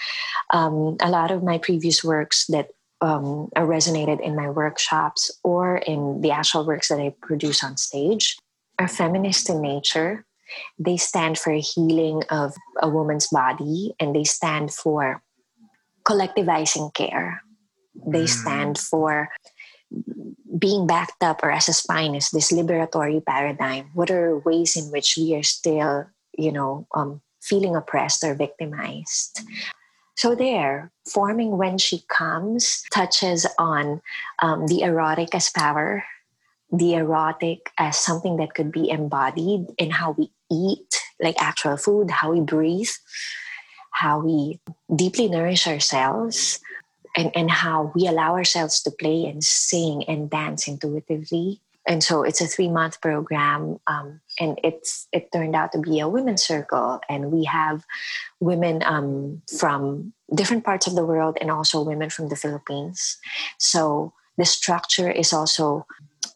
[0.51, 6.21] um, a lot of my previous works that um, resonated in my workshops or in
[6.23, 8.39] the actual works that I produce on stage
[8.79, 10.25] are feminist in nature.
[10.79, 15.23] They stand for healing of a woman's body and they stand for
[16.05, 17.43] collectivizing care.
[18.07, 18.29] They mm.
[18.29, 19.31] stand for
[20.59, 24.91] being backed up or as a spine is this liberatory paradigm what are ways in
[24.91, 26.07] which we are still
[26.37, 29.41] you know um, feeling oppressed or victimized?
[30.17, 34.01] So there forming when she comes touches on
[34.41, 36.05] um, the erotic as power
[36.73, 42.11] the erotic as something that could be embodied in how we eat like actual food
[42.11, 42.91] how we breathe
[43.93, 44.59] how we
[44.95, 46.59] deeply nourish ourselves
[47.17, 51.63] and, and how we allow ourselves to play and sing and dance intuitively.
[51.89, 56.01] And so it's a three month program, um, and it's it turned out to be
[56.01, 57.85] a women's circle, and we have
[58.41, 63.17] women um, from different parts of the world and also women from the Philippines.
[63.59, 65.87] So the structure is also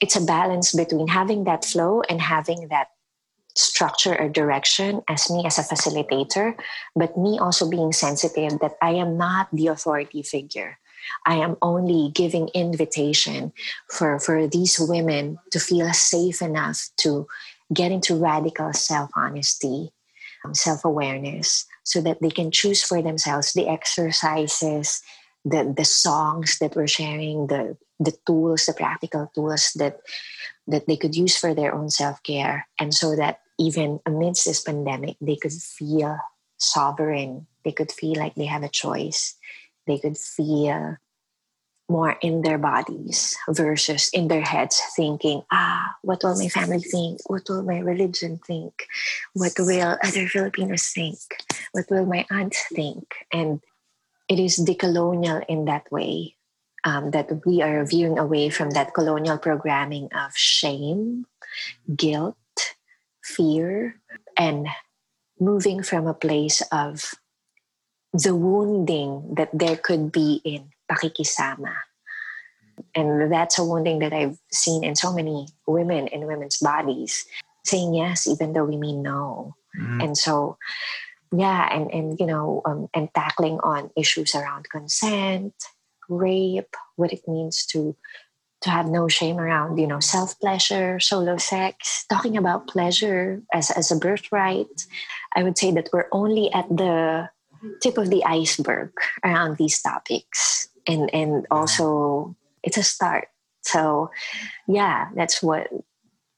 [0.00, 2.88] it's a balance between having that flow and having that
[3.60, 6.54] structure or direction as me as a facilitator,
[6.96, 10.78] but me also being sensitive that I am not the authority figure.
[11.26, 13.52] I am only giving invitation
[13.90, 17.26] for, for these women to feel safe enough to
[17.72, 19.92] get into radical self honesty,
[20.44, 25.02] um, self awareness, so that they can choose for themselves the exercises,
[25.44, 30.00] the, the songs that we're sharing, the, the tools, the practical tools that
[30.70, 35.16] that they could use for their own self-care and so that even amidst this pandemic
[35.20, 36.16] they could feel
[36.56, 37.46] sovereign.
[37.64, 39.36] They could feel like they have a choice.
[39.86, 40.96] They could feel
[41.88, 47.18] more in their bodies versus in their heads thinking ah what will my family think?
[47.26, 48.86] What will my religion think?
[49.34, 51.18] What will other filipinos think?
[51.72, 53.04] What will my aunt think?
[53.32, 53.60] And
[54.30, 56.36] it is decolonial in that way
[56.84, 61.26] um, that we are veering away from that colonial programming of shame,
[61.90, 62.36] guilt,
[63.30, 63.94] fear,
[64.36, 64.66] and
[65.38, 67.14] moving from a place of
[68.12, 71.74] the wounding that there could be in pakikisama.
[72.94, 77.24] And that's a wounding that I've seen in so many women in women's bodies,
[77.64, 79.54] saying yes even though we mean no.
[79.78, 80.00] Mm-hmm.
[80.00, 80.58] And so,
[81.30, 85.54] yeah, and, and you know, um, and tackling on issues around consent,
[86.08, 87.94] rape, what it means to
[88.62, 93.70] to have no shame around, you know, self pleasure, solo sex, talking about pleasure as,
[93.70, 94.86] as a birthright.
[95.34, 97.30] I would say that we're only at the
[97.80, 98.92] tip of the iceberg
[99.24, 100.68] around these topics.
[100.86, 103.28] And and also it's a start.
[103.62, 104.10] So
[104.66, 105.68] yeah, that's what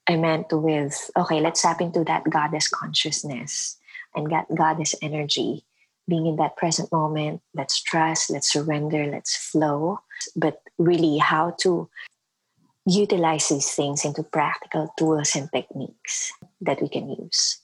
[0.09, 3.77] I meant with okay, let's tap into that goddess consciousness
[4.15, 5.65] and that goddess energy
[6.09, 7.41] being in that present moment.
[7.55, 10.01] Let's trust, let's surrender, let's flow.
[10.37, 11.89] But really, how to
[12.87, 17.59] utilize these things into practical tools and techniques that we can use.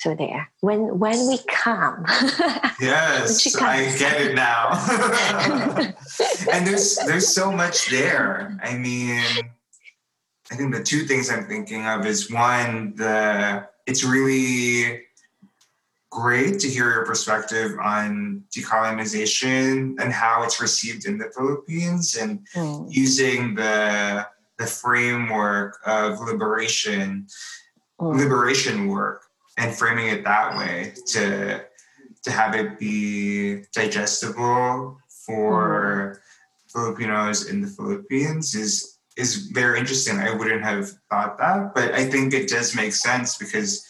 [0.00, 0.50] So there.
[0.60, 2.04] When when we come.
[2.80, 4.70] yes, I get it now.
[6.52, 8.58] and there's there's so much there.
[8.64, 9.22] I mean,
[10.50, 15.02] I think the two things I'm thinking of is one, the it's really
[16.10, 22.46] great to hear your perspective on decolonization and how it's received in the Philippines and
[22.54, 22.86] mm.
[22.90, 24.26] using the
[24.62, 27.26] the framework of liberation
[28.00, 28.16] mm.
[28.16, 29.22] liberation work
[29.58, 31.64] and framing it that way to
[32.24, 34.96] to have it be digestible
[35.26, 36.18] for mm.
[36.72, 40.18] Filipinos in the Philippines is is very interesting.
[40.18, 43.84] I wouldn't have thought that, but I think it does make sense because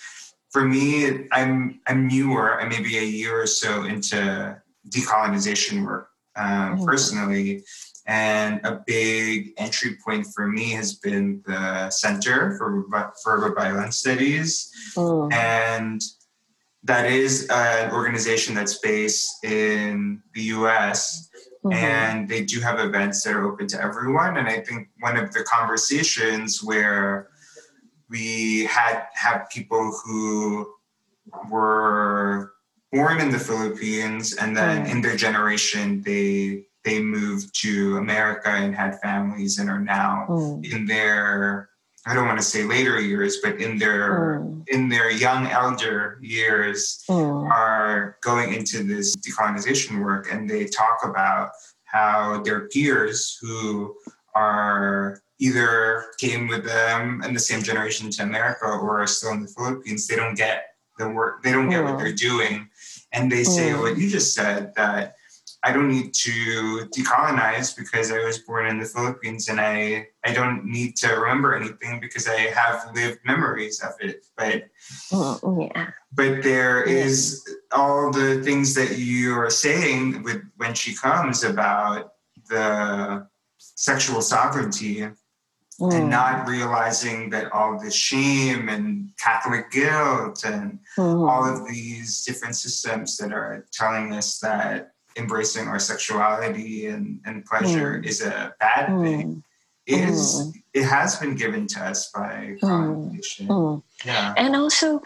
[0.50, 2.60] for me, I'm I'm newer.
[2.60, 6.84] I'm maybe a year or so into decolonization work um, mm-hmm.
[6.84, 7.64] personally,
[8.06, 12.84] and a big entry point for me has been the Center for
[13.22, 15.32] for Babaylan Studies, mm.
[15.32, 16.02] and
[16.84, 21.30] that is an organization that's based in the U.S.
[21.64, 21.72] Mm-hmm.
[21.72, 24.36] And they do have events that are open to everyone.
[24.36, 27.28] And I think one of the conversations where
[28.08, 30.74] we had have people who
[31.48, 32.52] were
[32.90, 34.90] born in the Philippines and then mm.
[34.90, 40.72] in their generation they they moved to America and had families and are now mm.
[40.72, 41.68] in their
[42.04, 44.68] I don't want to say later years, but in their mm.
[44.68, 47.50] in their young elder years mm.
[47.50, 51.50] are going into this decolonization work and they talk about
[51.84, 53.94] how their peers who
[54.34, 59.42] are either came with them in the same generation to America or are still in
[59.42, 60.66] the Philippines, they don't get
[60.98, 61.98] the work, they don't get what mm.
[61.98, 62.68] they're doing.
[63.12, 63.80] And they say mm.
[63.80, 65.16] what you just said that
[65.64, 70.32] I don't need to decolonize because I was born in the Philippines and I, I
[70.32, 74.26] don't need to remember anything because I have lived memories of it.
[74.36, 74.64] But
[75.10, 75.90] mm, yeah.
[76.12, 77.04] but there yeah.
[77.04, 82.14] is all the things that you are saying with when she comes about
[82.48, 85.06] the sexual sovereignty
[85.80, 85.92] mm.
[85.92, 91.28] and not realizing that all the shame and Catholic guilt and mm.
[91.28, 97.44] all of these different systems that are telling us that embracing our sexuality and, and
[97.44, 98.06] pleasure mm.
[98.06, 99.02] is a bad mm.
[99.04, 99.44] thing
[99.86, 100.62] is mm.
[100.74, 103.48] it has been given to us by colonization.
[103.48, 103.82] Mm.
[103.82, 103.82] Mm.
[104.04, 104.34] Yeah.
[104.36, 105.02] And also,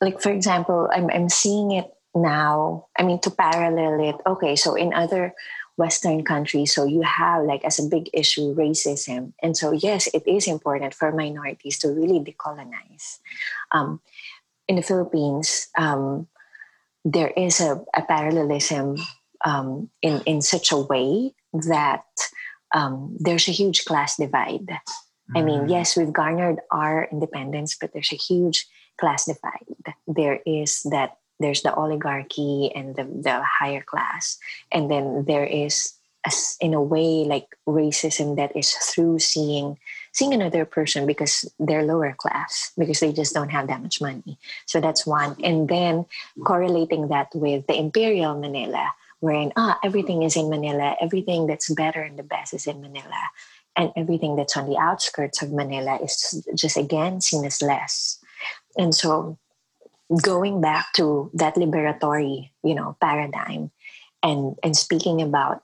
[0.00, 2.86] like for example, I'm I'm seeing it now.
[2.98, 4.16] I mean, to parallel it.
[4.26, 5.32] Okay, so in other
[5.76, 10.26] Western countries, so you have like as a big issue racism, and so yes, it
[10.26, 13.18] is important for minorities to really decolonize.
[13.70, 14.00] Um,
[14.66, 16.28] in the Philippines, um,
[17.04, 18.96] there is a, a parallelism
[19.44, 22.04] um, in in such a way that
[22.74, 24.66] um, there's a huge class divide.
[24.66, 25.36] Mm-hmm.
[25.36, 25.70] I mean, mm.
[25.70, 28.66] yes, we've garnered our independence, but there's a huge
[28.98, 29.94] class divide.
[30.06, 34.38] There is that there's the oligarchy and the, the higher class,
[34.70, 35.94] and then there is
[36.26, 39.78] a, in a way like racism that is through seeing
[40.12, 44.38] seeing another person because they're lower class because they just don't have that much money
[44.66, 46.04] so that's one and then
[46.44, 52.02] correlating that with the imperial manila wherein ah everything is in Manila, everything that's better
[52.02, 53.30] and the best is in Manila,
[53.76, 58.18] and everything that's on the outskirts of Manila is just again seen as less.
[58.76, 59.38] And so,
[60.22, 63.70] going back to that liberatory, you know, paradigm,
[64.22, 65.62] and and speaking about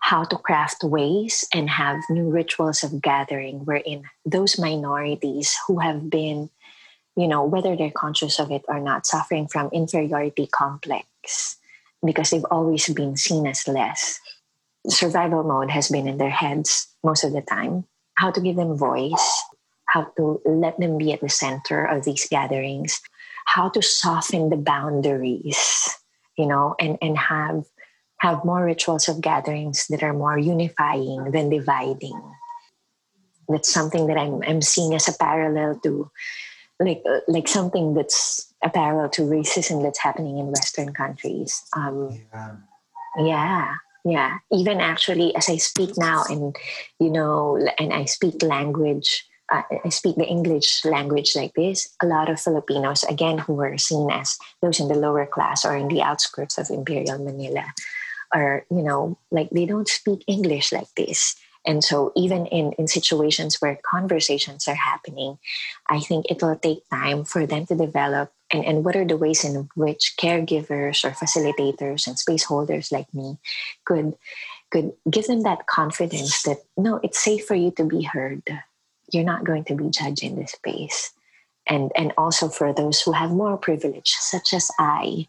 [0.00, 6.08] how to craft ways and have new rituals of gathering wherein those minorities who have
[6.08, 6.50] been
[7.16, 11.56] you know whether they're conscious of it or not suffering from inferiority complex
[12.04, 14.20] because they've always been seen as less.
[14.88, 17.84] Survival mode has been in their heads most of the time.
[18.14, 19.42] How to give them voice,
[19.86, 23.00] how to let them be at the center of these gatherings,
[23.46, 25.88] how to soften the boundaries,
[26.36, 27.64] you know, and, and have
[28.18, 32.18] have more rituals of gatherings that are more unifying than dividing.
[33.48, 36.10] That's something that I'm I'm seeing as a parallel to
[36.80, 41.62] like uh, like something that's a parallel to racism that's happening in Western countries.
[41.76, 42.56] Um, yeah.
[43.18, 44.38] yeah, yeah.
[44.50, 46.56] Even actually, as I speak now, and
[46.98, 49.26] you know, and I speak language.
[49.52, 51.94] Uh, I speak the English language like this.
[52.02, 55.76] A lot of Filipinos, again, who are seen as those in the lower class or
[55.76, 57.66] in the outskirts of Imperial Manila,
[58.32, 61.36] are you know like they don't speak English like this
[61.66, 65.38] and so, even in, in situations where conversations are happening,
[65.88, 68.32] I think it will take time for them to develop.
[68.54, 73.12] And, and what are the ways in which caregivers or facilitators and space holders like
[73.12, 73.36] me
[73.84, 74.14] could
[74.70, 78.44] could give them that confidence that no, it's safe for you to be heard.
[79.10, 81.10] You're not going to be judged in this space.
[81.66, 85.26] And and also for those who have more privilege, such as I,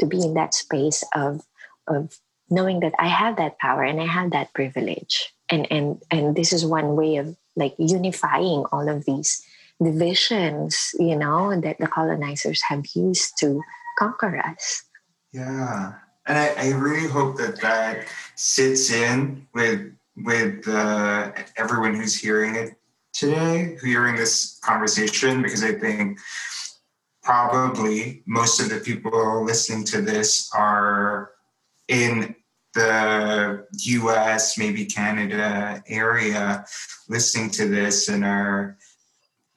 [0.00, 1.44] to be in that space of
[1.86, 2.18] of
[2.48, 6.54] knowing that I have that power and I have that privilege and and and this
[6.54, 9.44] is one way of like unifying all of these
[9.82, 13.60] divisions you know that the colonizers have used to
[13.98, 14.84] conquer us.
[15.32, 15.94] Yeah.
[16.26, 18.06] And i, I really hope that that
[18.36, 22.74] sits in with with uh, everyone who's hearing it
[23.12, 26.18] today hearing this conversation because i think
[27.22, 31.32] probably most of the people listening to this are
[31.88, 32.34] in
[32.74, 36.64] the US, maybe Canada area
[37.08, 38.78] listening to this and are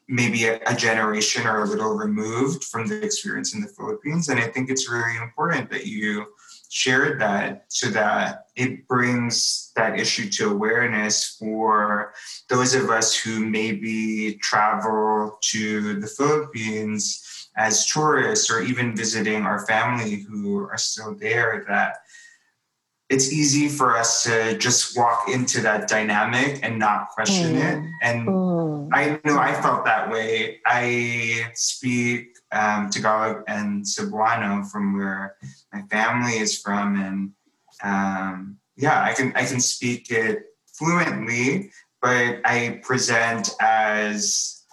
[0.08, 4.30] maybe a, a, generation or a little removed from the experience in the Philippines.
[4.30, 6.28] And I think it's really important that you
[6.70, 12.14] shared that so that it brings that issue to awareness for
[12.50, 19.66] those of us who maybe travel to the Philippines as tourists or even visiting our
[19.66, 21.98] family who are still there that
[23.10, 27.60] it's easy for us to just walk into that dynamic and not question mm.
[27.62, 27.92] it.
[28.02, 28.90] And mm.
[28.94, 30.60] I know I felt that way.
[30.66, 35.36] I speak um, Tagalog and Cebuano from where
[35.72, 37.32] my family is from, and
[37.84, 40.44] um, yeah, I can I can speak it
[40.74, 44.64] fluently, but I present as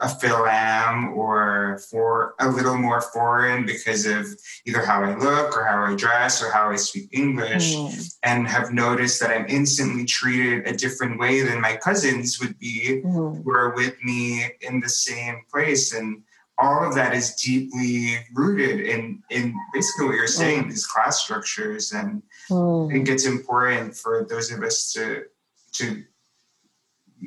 [0.00, 4.26] a film or for a little more foreign because of
[4.66, 8.14] either how I look or how I dress or how I speak English, mm.
[8.22, 13.02] and have noticed that I'm instantly treated a different way than my cousins would be
[13.04, 13.42] mm.
[13.42, 15.94] who are with me in the same place.
[15.94, 16.22] And
[16.58, 20.68] all of that is deeply rooted in in basically what you're saying, mm.
[20.68, 21.92] these class structures.
[21.92, 25.24] And I think it's important for those of us to
[25.72, 26.04] to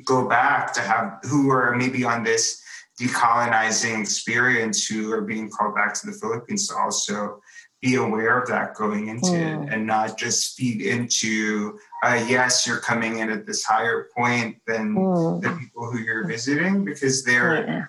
[0.04, 2.62] go back to have who are maybe on this
[3.00, 7.40] decolonizing experience who are being called back to the Philippines to also
[7.80, 9.66] be aware of that going into mm.
[9.66, 14.56] it and not just feed into uh, yes you're coming in at this higher point
[14.66, 15.42] than mm.
[15.42, 17.86] the people who you're visiting because they're yeah.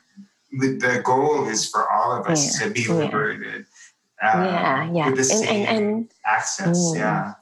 [0.79, 2.67] the goal is for all of us yeah.
[2.67, 3.65] to be liberated
[4.21, 6.97] um, yeah yeah with the same and, and, and access mm.
[6.97, 7.33] yeah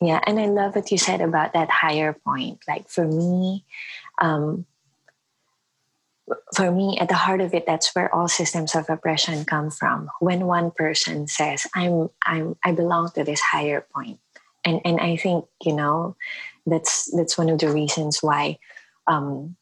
[0.00, 3.64] yeah and i love what you said about that higher point like for me
[4.20, 4.66] um,
[6.54, 10.10] for me, at the heart of it, that's where all systems of oppression come from.
[10.20, 14.20] When one person says, "I'm, I'm, I belong to this higher point,"
[14.64, 16.16] and and I think you know,
[16.66, 18.58] that's that's one of the reasons why,
[19.06, 19.56] um,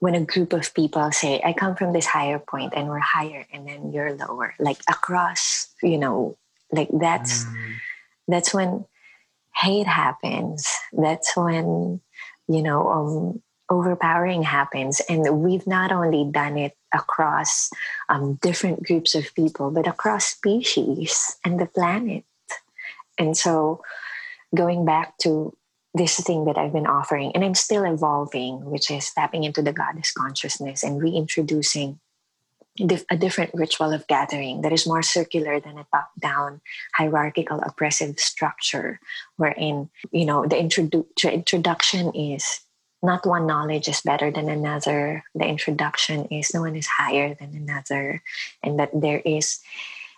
[0.00, 3.46] when a group of people say, "I come from this higher point," and we're higher,
[3.52, 6.36] and then you're lower, like across, you know,
[6.72, 7.74] like that's mm.
[8.28, 8.84] That's when
[9.54, 10.68] hate happens.
[10.92, 12.00] That's when
[12.46, 17.70] you know um, overpowering happens and we've not only done it across
[18.08, 22.24] um, different groups of people but across species and the planet
[23.18, 23.82] and so
[24.54, 25.54] going back to
[25.92, 29.72] this thing that i've been offering and i'm still evolving which is tapping into the
[29.72, 32.00] goddess consciousness and reintroducing
[33.10, 36.60] a different ritual of gathering that is more circular than a top down
[36.94, 39.00] hierarchical oppressive structure
[39.36, 42.60] wherein you know the introdu- introduction is
[43.02, 45.22] not one knowledge is better than another.
[45.34, 48.22] The introduction is no one is higher than another,
[48.62, 49.60] and that there is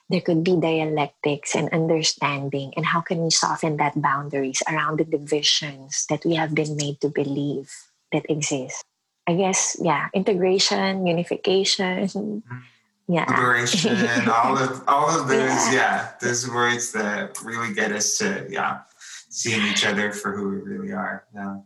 [0.09, 5.05] there could be dialectics and understanding and how can we soften that boundaries around the
[5.05, 7.71] divisions that we have been made to believe
[8.11, 8.83] that exist
[9.31, 12.59] i guess yeah integration unification mm-hmm.
[13.09, 15.73] yeah liberation all of all of those yeah.
[15.73, 18.81] yeah those words that really get us to yeah
[19.29, 21.57] seeing each other for who we really are yeah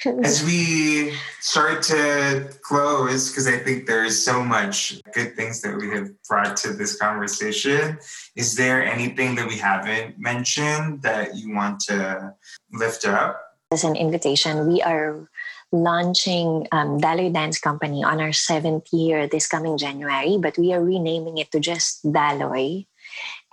[0.24, 5.90] as we start to close, because I think there's so much good things that we
[5.90, 7.98] have brought to this conversation,
[8.34, 12.32] is there anything that we haven't mentioned that you want to
[12.72, 13.42] lift up?
[13.72, 15.28] As an invitation, we are
[15.72, 21.38] launching um, Dance Company on our seventh year this coming January, but we are renaming
[21.38, 22.86] it to just Daloy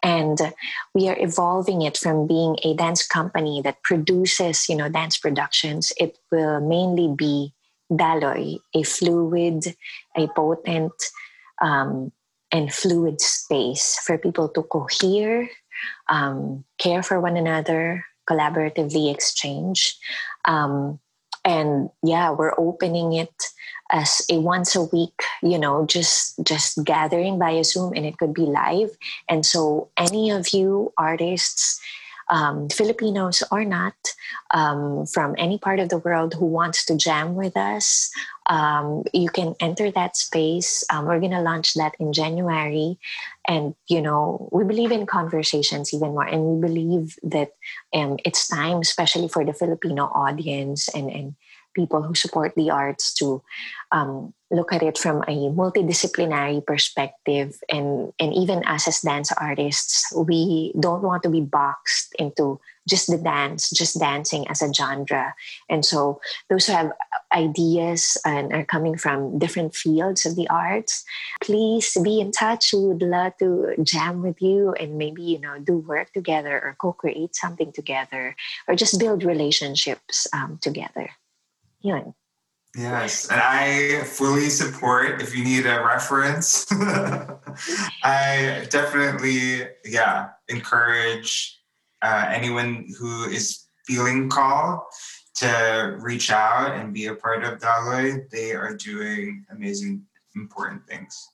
[0.03, 0.53] and
[0.93, 5.91] we are evolving it from being a dance company that produces you know dance productions.
[5.97, 7.53] It will mainly be
[7.91, 9.75] daloy a fluid
[10.15, 10.93] a potent
[11.61, 12.11] um,
[12.51, 15.49] and fluid space for people to cohere
[16.09, 19.97] um, care for one another collaboratively exchange.
[20.45, 20.99] Um,
[21.47, 23.33] and yeah we're opening it
[23.89, 28.33] as a once a week you know just just gathering via zoom and it could
[28.33, 28.89] be live.
[29.29, 31.79] And so any of you artists
[32.29, 33.95] um, Filipinos or not,
[34.51, 38.11] um, from any part of the world who wants to jam with us,
[38.47, 40.83] um, you can enter that space.
[40.89, 42.97] Um, we're going to launch that in January.
[43.47, 46.27] And, you know, we believe in conversations even more.
[46.27, 47.51] And we believe that
[47.93, 51.35] um, it's time, especially for the Filipino audience and, and
[51.77, 53.41] people who support the arts to
[53.91, 57.59] um, look at it from a multidisciplinary perspective.
[57.69, 63.11] And and even us as dance artists we don't want to be boxed into just
[63.11, 65.35] the dance just dancing as a genre.
[65.69, 66.19] And so
[66.49, 66.91] those who have
[67.35, 71.03] ideas and are coming from different fields of the arts
[71.43, 72.73] please be in touch.
[72.73, 76.75] We would love to jam with you and maybe you know do work together or
[76.79, 78.35] co-create something together
[78.67, 81.11] or just build relationships um, together
[81.79, 82.13] healing.
[82.75, 86.67] Yes, and I fully support if you need a reference.
[88.03, 91.59] I definitely, yeah, encourage
[92.03, 94.81] uh, anyone who is feeling called
[95.35, 98.29] to reach out and be a part of Daloy.
[98.29, 100.03] They are doing amazing,
[100.35, 101.29] important things.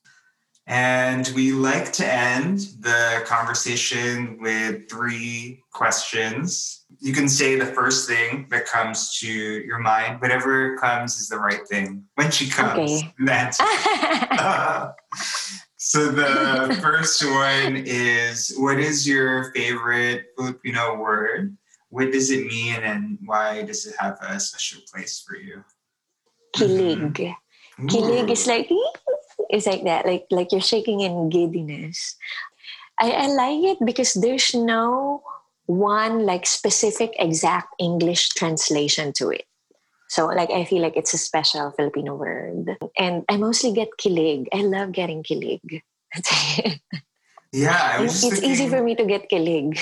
[0.66, 6.86] And we like to end the conversation with three questions.
[7.00, 10.22] You can say the first thing that comes to your mind.
[10.22, 12.06] Whatever comes is the right thing.
[12.16, 13.14] When she comes, Okay.
[13.26, 13.58] that's
[15.78, 21.58] so the first one is what is your favorite Filipino word?
[21.90, 25.64] What does it mean and why does it have a special place for you?
[26.56, 27.14] Kilig.
[27.14, 27.88] Mm-hmm.
[27.88, 28.70] Kilig is like
[29.54, 32.18] it's like that, like like you're shaking in giddiness.
[33.00, 35.22] I, I like it because there's no
[35.66, 39.46] one like specific exact English translation to it.
[40.10, 42.78] So like I feel like it's a special Filipino word.
[42.98, 44.48] And I mostly get kilig.
[44.54, 45.82] I love getting kilig.
[47.54, 49.78] Yeah, it's just easy for me to get kilig.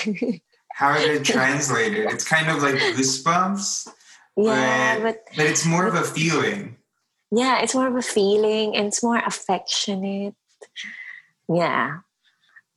[0.74, 2.04] how to translate it.
[2.12, 3.88] It's kind of like goosebumps,
[4.36, 6.76] yeah, But- but but it's more of a feeling.
[7.32, 10.34] Yeah, it's more of a feeling and it's more affectionate.
[11.48, 11.98] Yeah.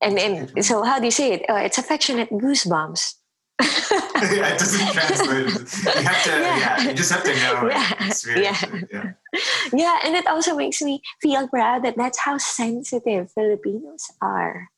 [0.01, 1.45] And and so how do you say it?
[1.49, 3.15] Oh, it's affectionate goosebumps.
[3.61, 5.47] yeah, it doesn't translate.
[5.95, 6.57] You have to, yeah.
[6.57, 6.87] Yeah.
[6.87, 8.11] you just have to know Yeah.
[8.35, 8.79] Yeah.
[8.91, 9.11] Yeah.
[9.73, 14.69] Yeah, and it also makes me feel proud that that's how sensitive Filipinos are.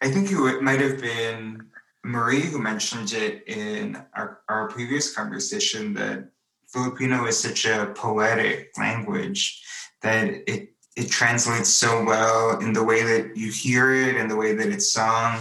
[0.00, 1.68] I think it might have been
[2.02, 6.30] Marie who mentioned it in our, our previous conversation that
[6.72, 9.62] Filipino is such a poetic language
[10.02, 14.36] that it it translates so well in the way that you hear it and the
[14.36, 15.38] way that it's sung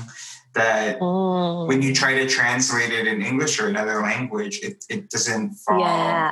[0.55, 1.67] that Mm.
[1.67, 5.79] when you try to translate it in English or another language, it, it doesn't fall
[5.79, 6.31] yeah,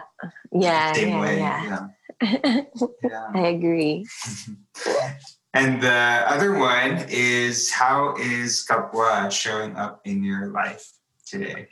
[0.52, 1.38] yeah, the same yeah, way.
[1.38, 1.88] yeah.
[2.22, 2.62] Yeah.
[3.04, 3.28] yeah.
[3.34, 4.06] I agree.
[5.54, 10.86] And the other one is how is Kapwa showing up in your life
[11.26, 11.70] today?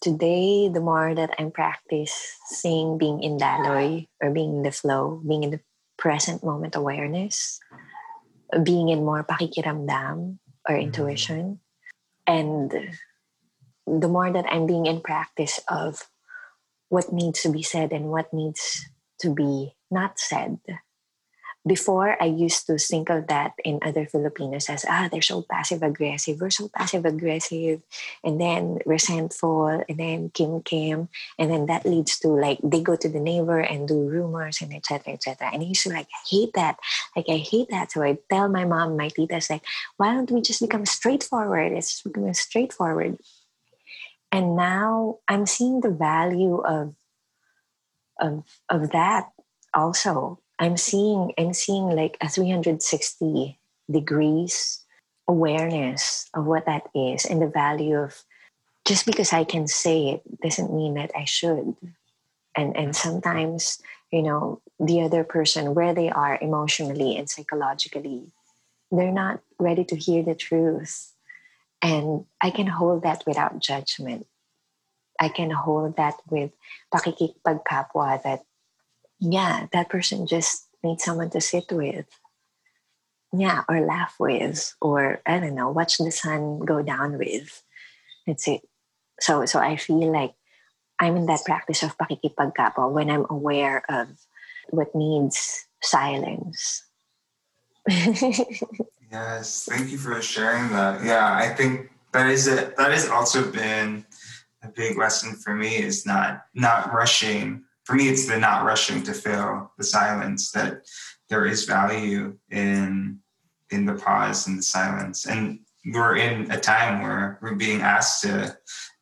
[0.00, 5.20] Today, the more that I'm practicing being in that Daloy or being in the flow,
[5.26, 5.60] being in the
[5.98, 7.60] present moment awareness,
[8.64, 10.82] being in more pakikiramdam or mm-hmm.
[10.88, 11.60] intuition,
[12.26, 12.72] and
[13.86, 16.08] the more that I'm being in practice of
[16.88, 18.86] what needs to be said and what needs
[19.20, 20.58] to be not said.
[21.66, 25.82] Before, I used to think of that in other Filipinos as, ah, they're so passive
[25.82, 26.40] aggressive.
[26.40, 27.82] We're so passive aggressive.
[28.24, 29.84] And then resentful.
[29.86, 31.10] And then Kim Kim.
[31.38, 34.72] And then that leads to like, they go to the neighbor and do rumors and
[34.72, 35.12] etc.
[35.12, 35.50] etc.
[35.52, 36.78] And I used to like hate that.
[37.14, 37.92] Like, I hate that.
[37.92, 39.62] So I tell my mom, my titas, like,
[39.98, 41.72] why don't we just become straightforward?
[41.72, 43.18] Let's become straightforward.
[44.32, 46.94] And now I'm seeing the value of
[48.20, 49.28] of of that
[49.74, 50.40] also.
[50.60, 53.58] I'm seeing I'm seeing like a 360
[53.90, 54.84] degrees
[55.26, 58.22] awareness of what that is and the value of
[58.84, 61.74] just because I can say it doesn't mean that I should.
[62.54, 63.80] And and sometimes,
[64.12, 68.30] you know, the other person where they are emotionally and psychologically,
[68.92, 71.12] they're not ready to hear the truth.
[71.80, 74.26] And I can hold that without judgment.
[75.18, 76.50] I can hold that with
[76.92, 78.42] pakikipagkapwa that
[79.20, 82.06] yeah, that person just needs someone to sit with.
[83.32, 87.62] Yeah, or laugh with, or I don't know, watch the sun go down with.
[88.26, 88.62] That's it.
[89.20, 90.34] So so I feel like
[90.98, 94.08] I'm in that practice of pakikipagkapwa when I'm aware of
[94.70, 96.82] what needs silence.
[99.10, 101.04] Yes, thank you for sharing that.
[101.04, 102.76] Yeah, I think that is it.
[102.76, 104.06] That has also been
[104.62, 107.64] a big lesson for me is not not rushing.
[107.90, 110.52] For me, it's the not rushing to fill the silence.
[110.52, 110.86] That
[111.28, 113.18] there is value in
[113.72, 115.26] in the pause and the silence.
[115.26, 118.56] And we're in a time where we're being asked to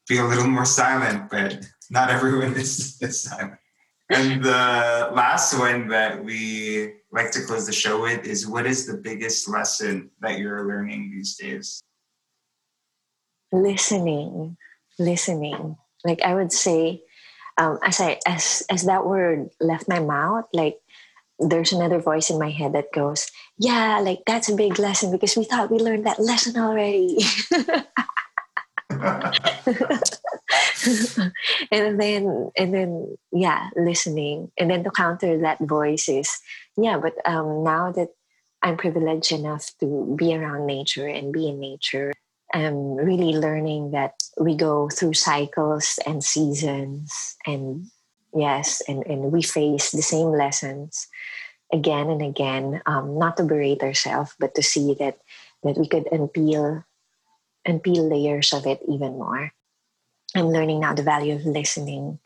[0.08, 3.58] be a little more silent, but not everyone is, is silent.
[4.08, 8.86] And the last one that we like to close the show with is what is
[8.86, 11.82] the biggest lesson that you're learning these days?
[13.52, 14.56] listening
[14.98, 17.02] listening like i would say
[17.58, 20.78] um, as i as as that word left my mouth like
[21.38, 25.36] there's another voice in my head that goes yeah like that's a big lesson because
[25.36, 27.18] we thought we learned that lesson already.
[31.70, 34.50] And then and then yeah listening.
[34.58, 36.40] And then to counter that voice is
[36.76, 38.08] yeah but um now that
[38.62, 42.12] i'm privileged enough to be around nature and be in nature
[42.52, 47.86] I'm really learning that we go through cycles and seasons and
[48.34, 51.08] yes and, and we face the same lessons
[51.72, 55.18] again and again um, not to berate ourselves but to see that
[55.62, 56.84] that we could unpeel
[57.66, 59.52] unpeel layers of it even more.
[60.34, 62.18] I'm learning now the value of listening.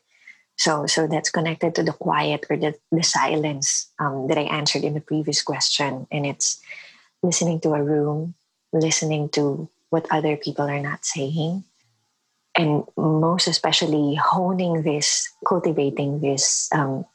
[0.57, 4.83] So so that's connected to the quiet or the, the silence um, that i answered
[4.83, 6.07] in the previous question.
[6.11, 6.61] And it's
[7.23, 8.35] listening to a room,
[8.71, 11.63] listening to what other people are not saying,
[12.57, 17.05] and most especially honing this, cultivating this um,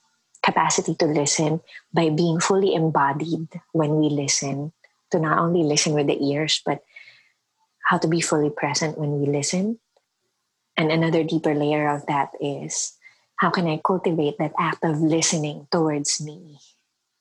[0.46, 1.60] capacity to listen
[1.92, 4.70] by being fully embodied when we listen,
[5.10, 6.86] to not only listen with the ears, but
[7.82, 9.80] how to be fully present when we listen.
[10.76, 12.94] And another deeper layer of that is
[13.42, 16.60] how can I cultivate that act of listening towards me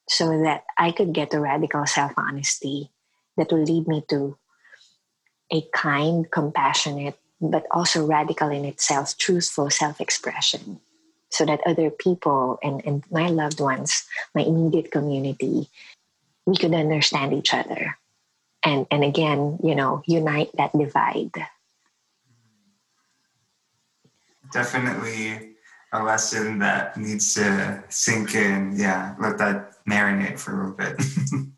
[0.07, 2.91] so that I could get to radical self honesty
[3.37, 4.37] that will lead me to
[5.51, 10.79] a kind, compassionate, but also radical in itself, truthful self expression
[11.29, 15.69] so that other people and, and my loved ones, my immediate community,
[16.45, 17.97] we could understand each other.
[18.63, 21.33] And, and again, you know, unite that divide.
[24.51, 25.55] Definitely
[25.91, 28.73] a lesson that needs to sink in.
[28.75, 31.01] Yeah, let that marinate for a little bit.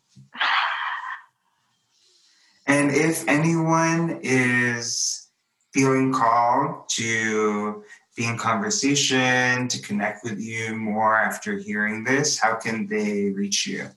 [2.70, 5.26] and if anyone is
[5.74, 7.82] feeling called to
[8.16, 13.66] be in conversation, to connect with you more after hearing this, how can they reach
[13.66, 13.90] you?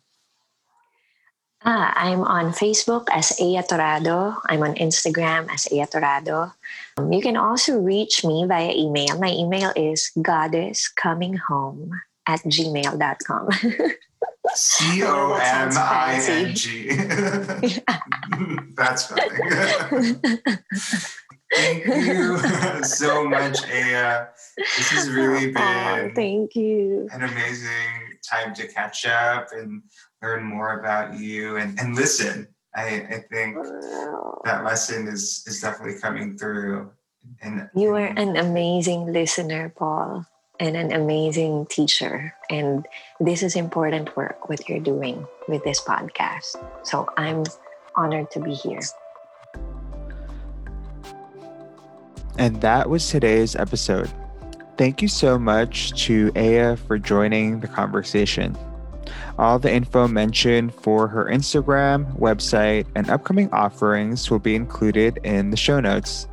[1.64, 4.36] Ah, I'm on Facebook as Aya Torado.
[4.50, 6.52] I'm on Instagram as Aya Torado.
[6.98, 9.18] Um, you can also reach me via email.
[9.20, 11.94] My email is goddesscominghome
[12.28, 13.50] at gmail.com.
[14.56, 16.90] C O M I N G.
[18.76, 20.16] That's funny.
[21.54, 22.38] Thank you
[22.84, 24.28] so much, Aya.
[24.58, 27.08] This has really been oh, thank you.
[27.12, 29.84] an amazing time to catch up and
[30.22, 32.48] learn more about you and, and listen.
[32.76, 33.56] I, I think
[34.46, 36.92] that lesson is is definitely coming through.
[37.42, 40.26] And you are an amazing listener, Paul,
[40.64, 42.34] and an amazing teacher.
[42.50, 42.88] And
[43.20, 46.56] this is important work what you're doing with this podcast.
[46.84, 47.44] So I'm
[47.98, 48.80] honored to be here.
[52.38, 54.10] And that was today's episode.
[54.78, 58.58] Thank you so much to Aya for joining the conversation.
[59.38, 65.50] All the info mentioned for her Instagram, website, and upcoming offerings will be included in
[65.52, 66.28] the show notes.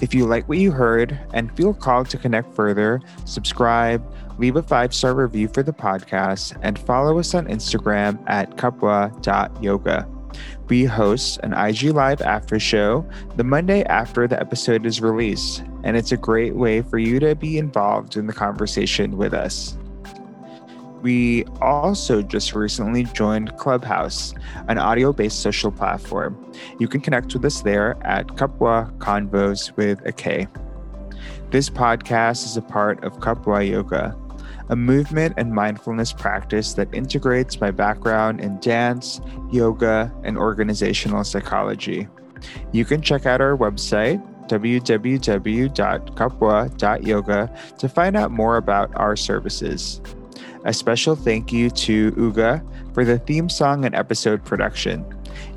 [0.00, 4.04] If you like what you heard and feel called to connect further, subscribe,
[4.38, 10.08] leave a five star review for the podcast, and follow us on Instagram at kapwa.yoga.
[10.68, 15.96] We host an IG Live after show the Monday after the episode is released, and
[15.96, 19.76] it's a great way for you to be involved in the conversation with us.
[21.04, 24.32] We also just recently joined Clubhouse,
[24.68, 26.34] an audio based social platform.
[26.78, 30.48] You can connect with us there at Kapwa Convos with a K.
[31.50, 34.16] This podcast is a part of Kapwa Yoga,
[34.70, 39.20] a movement and mindfulness practice that integrates my background in dance,
[39.52, 42.08] yoga, and organizational psychology.
[42.72, 45.10] You can check out our website, www.kapwa.yoga,
[47.78, 50.00] to find out more about our services.
[50.64, 55.04] A special thank you to Uga for the theme song and episode production.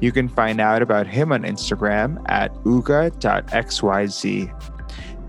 [0.02, 4.52] You can find out about him on Instagram at uga.xyz.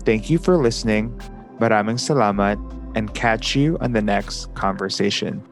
[0.03, 1.15] Thank you for listening.
[1.59, 2.57] Maraming salamat
[2.95, 5.43] and catch you on the next conversation.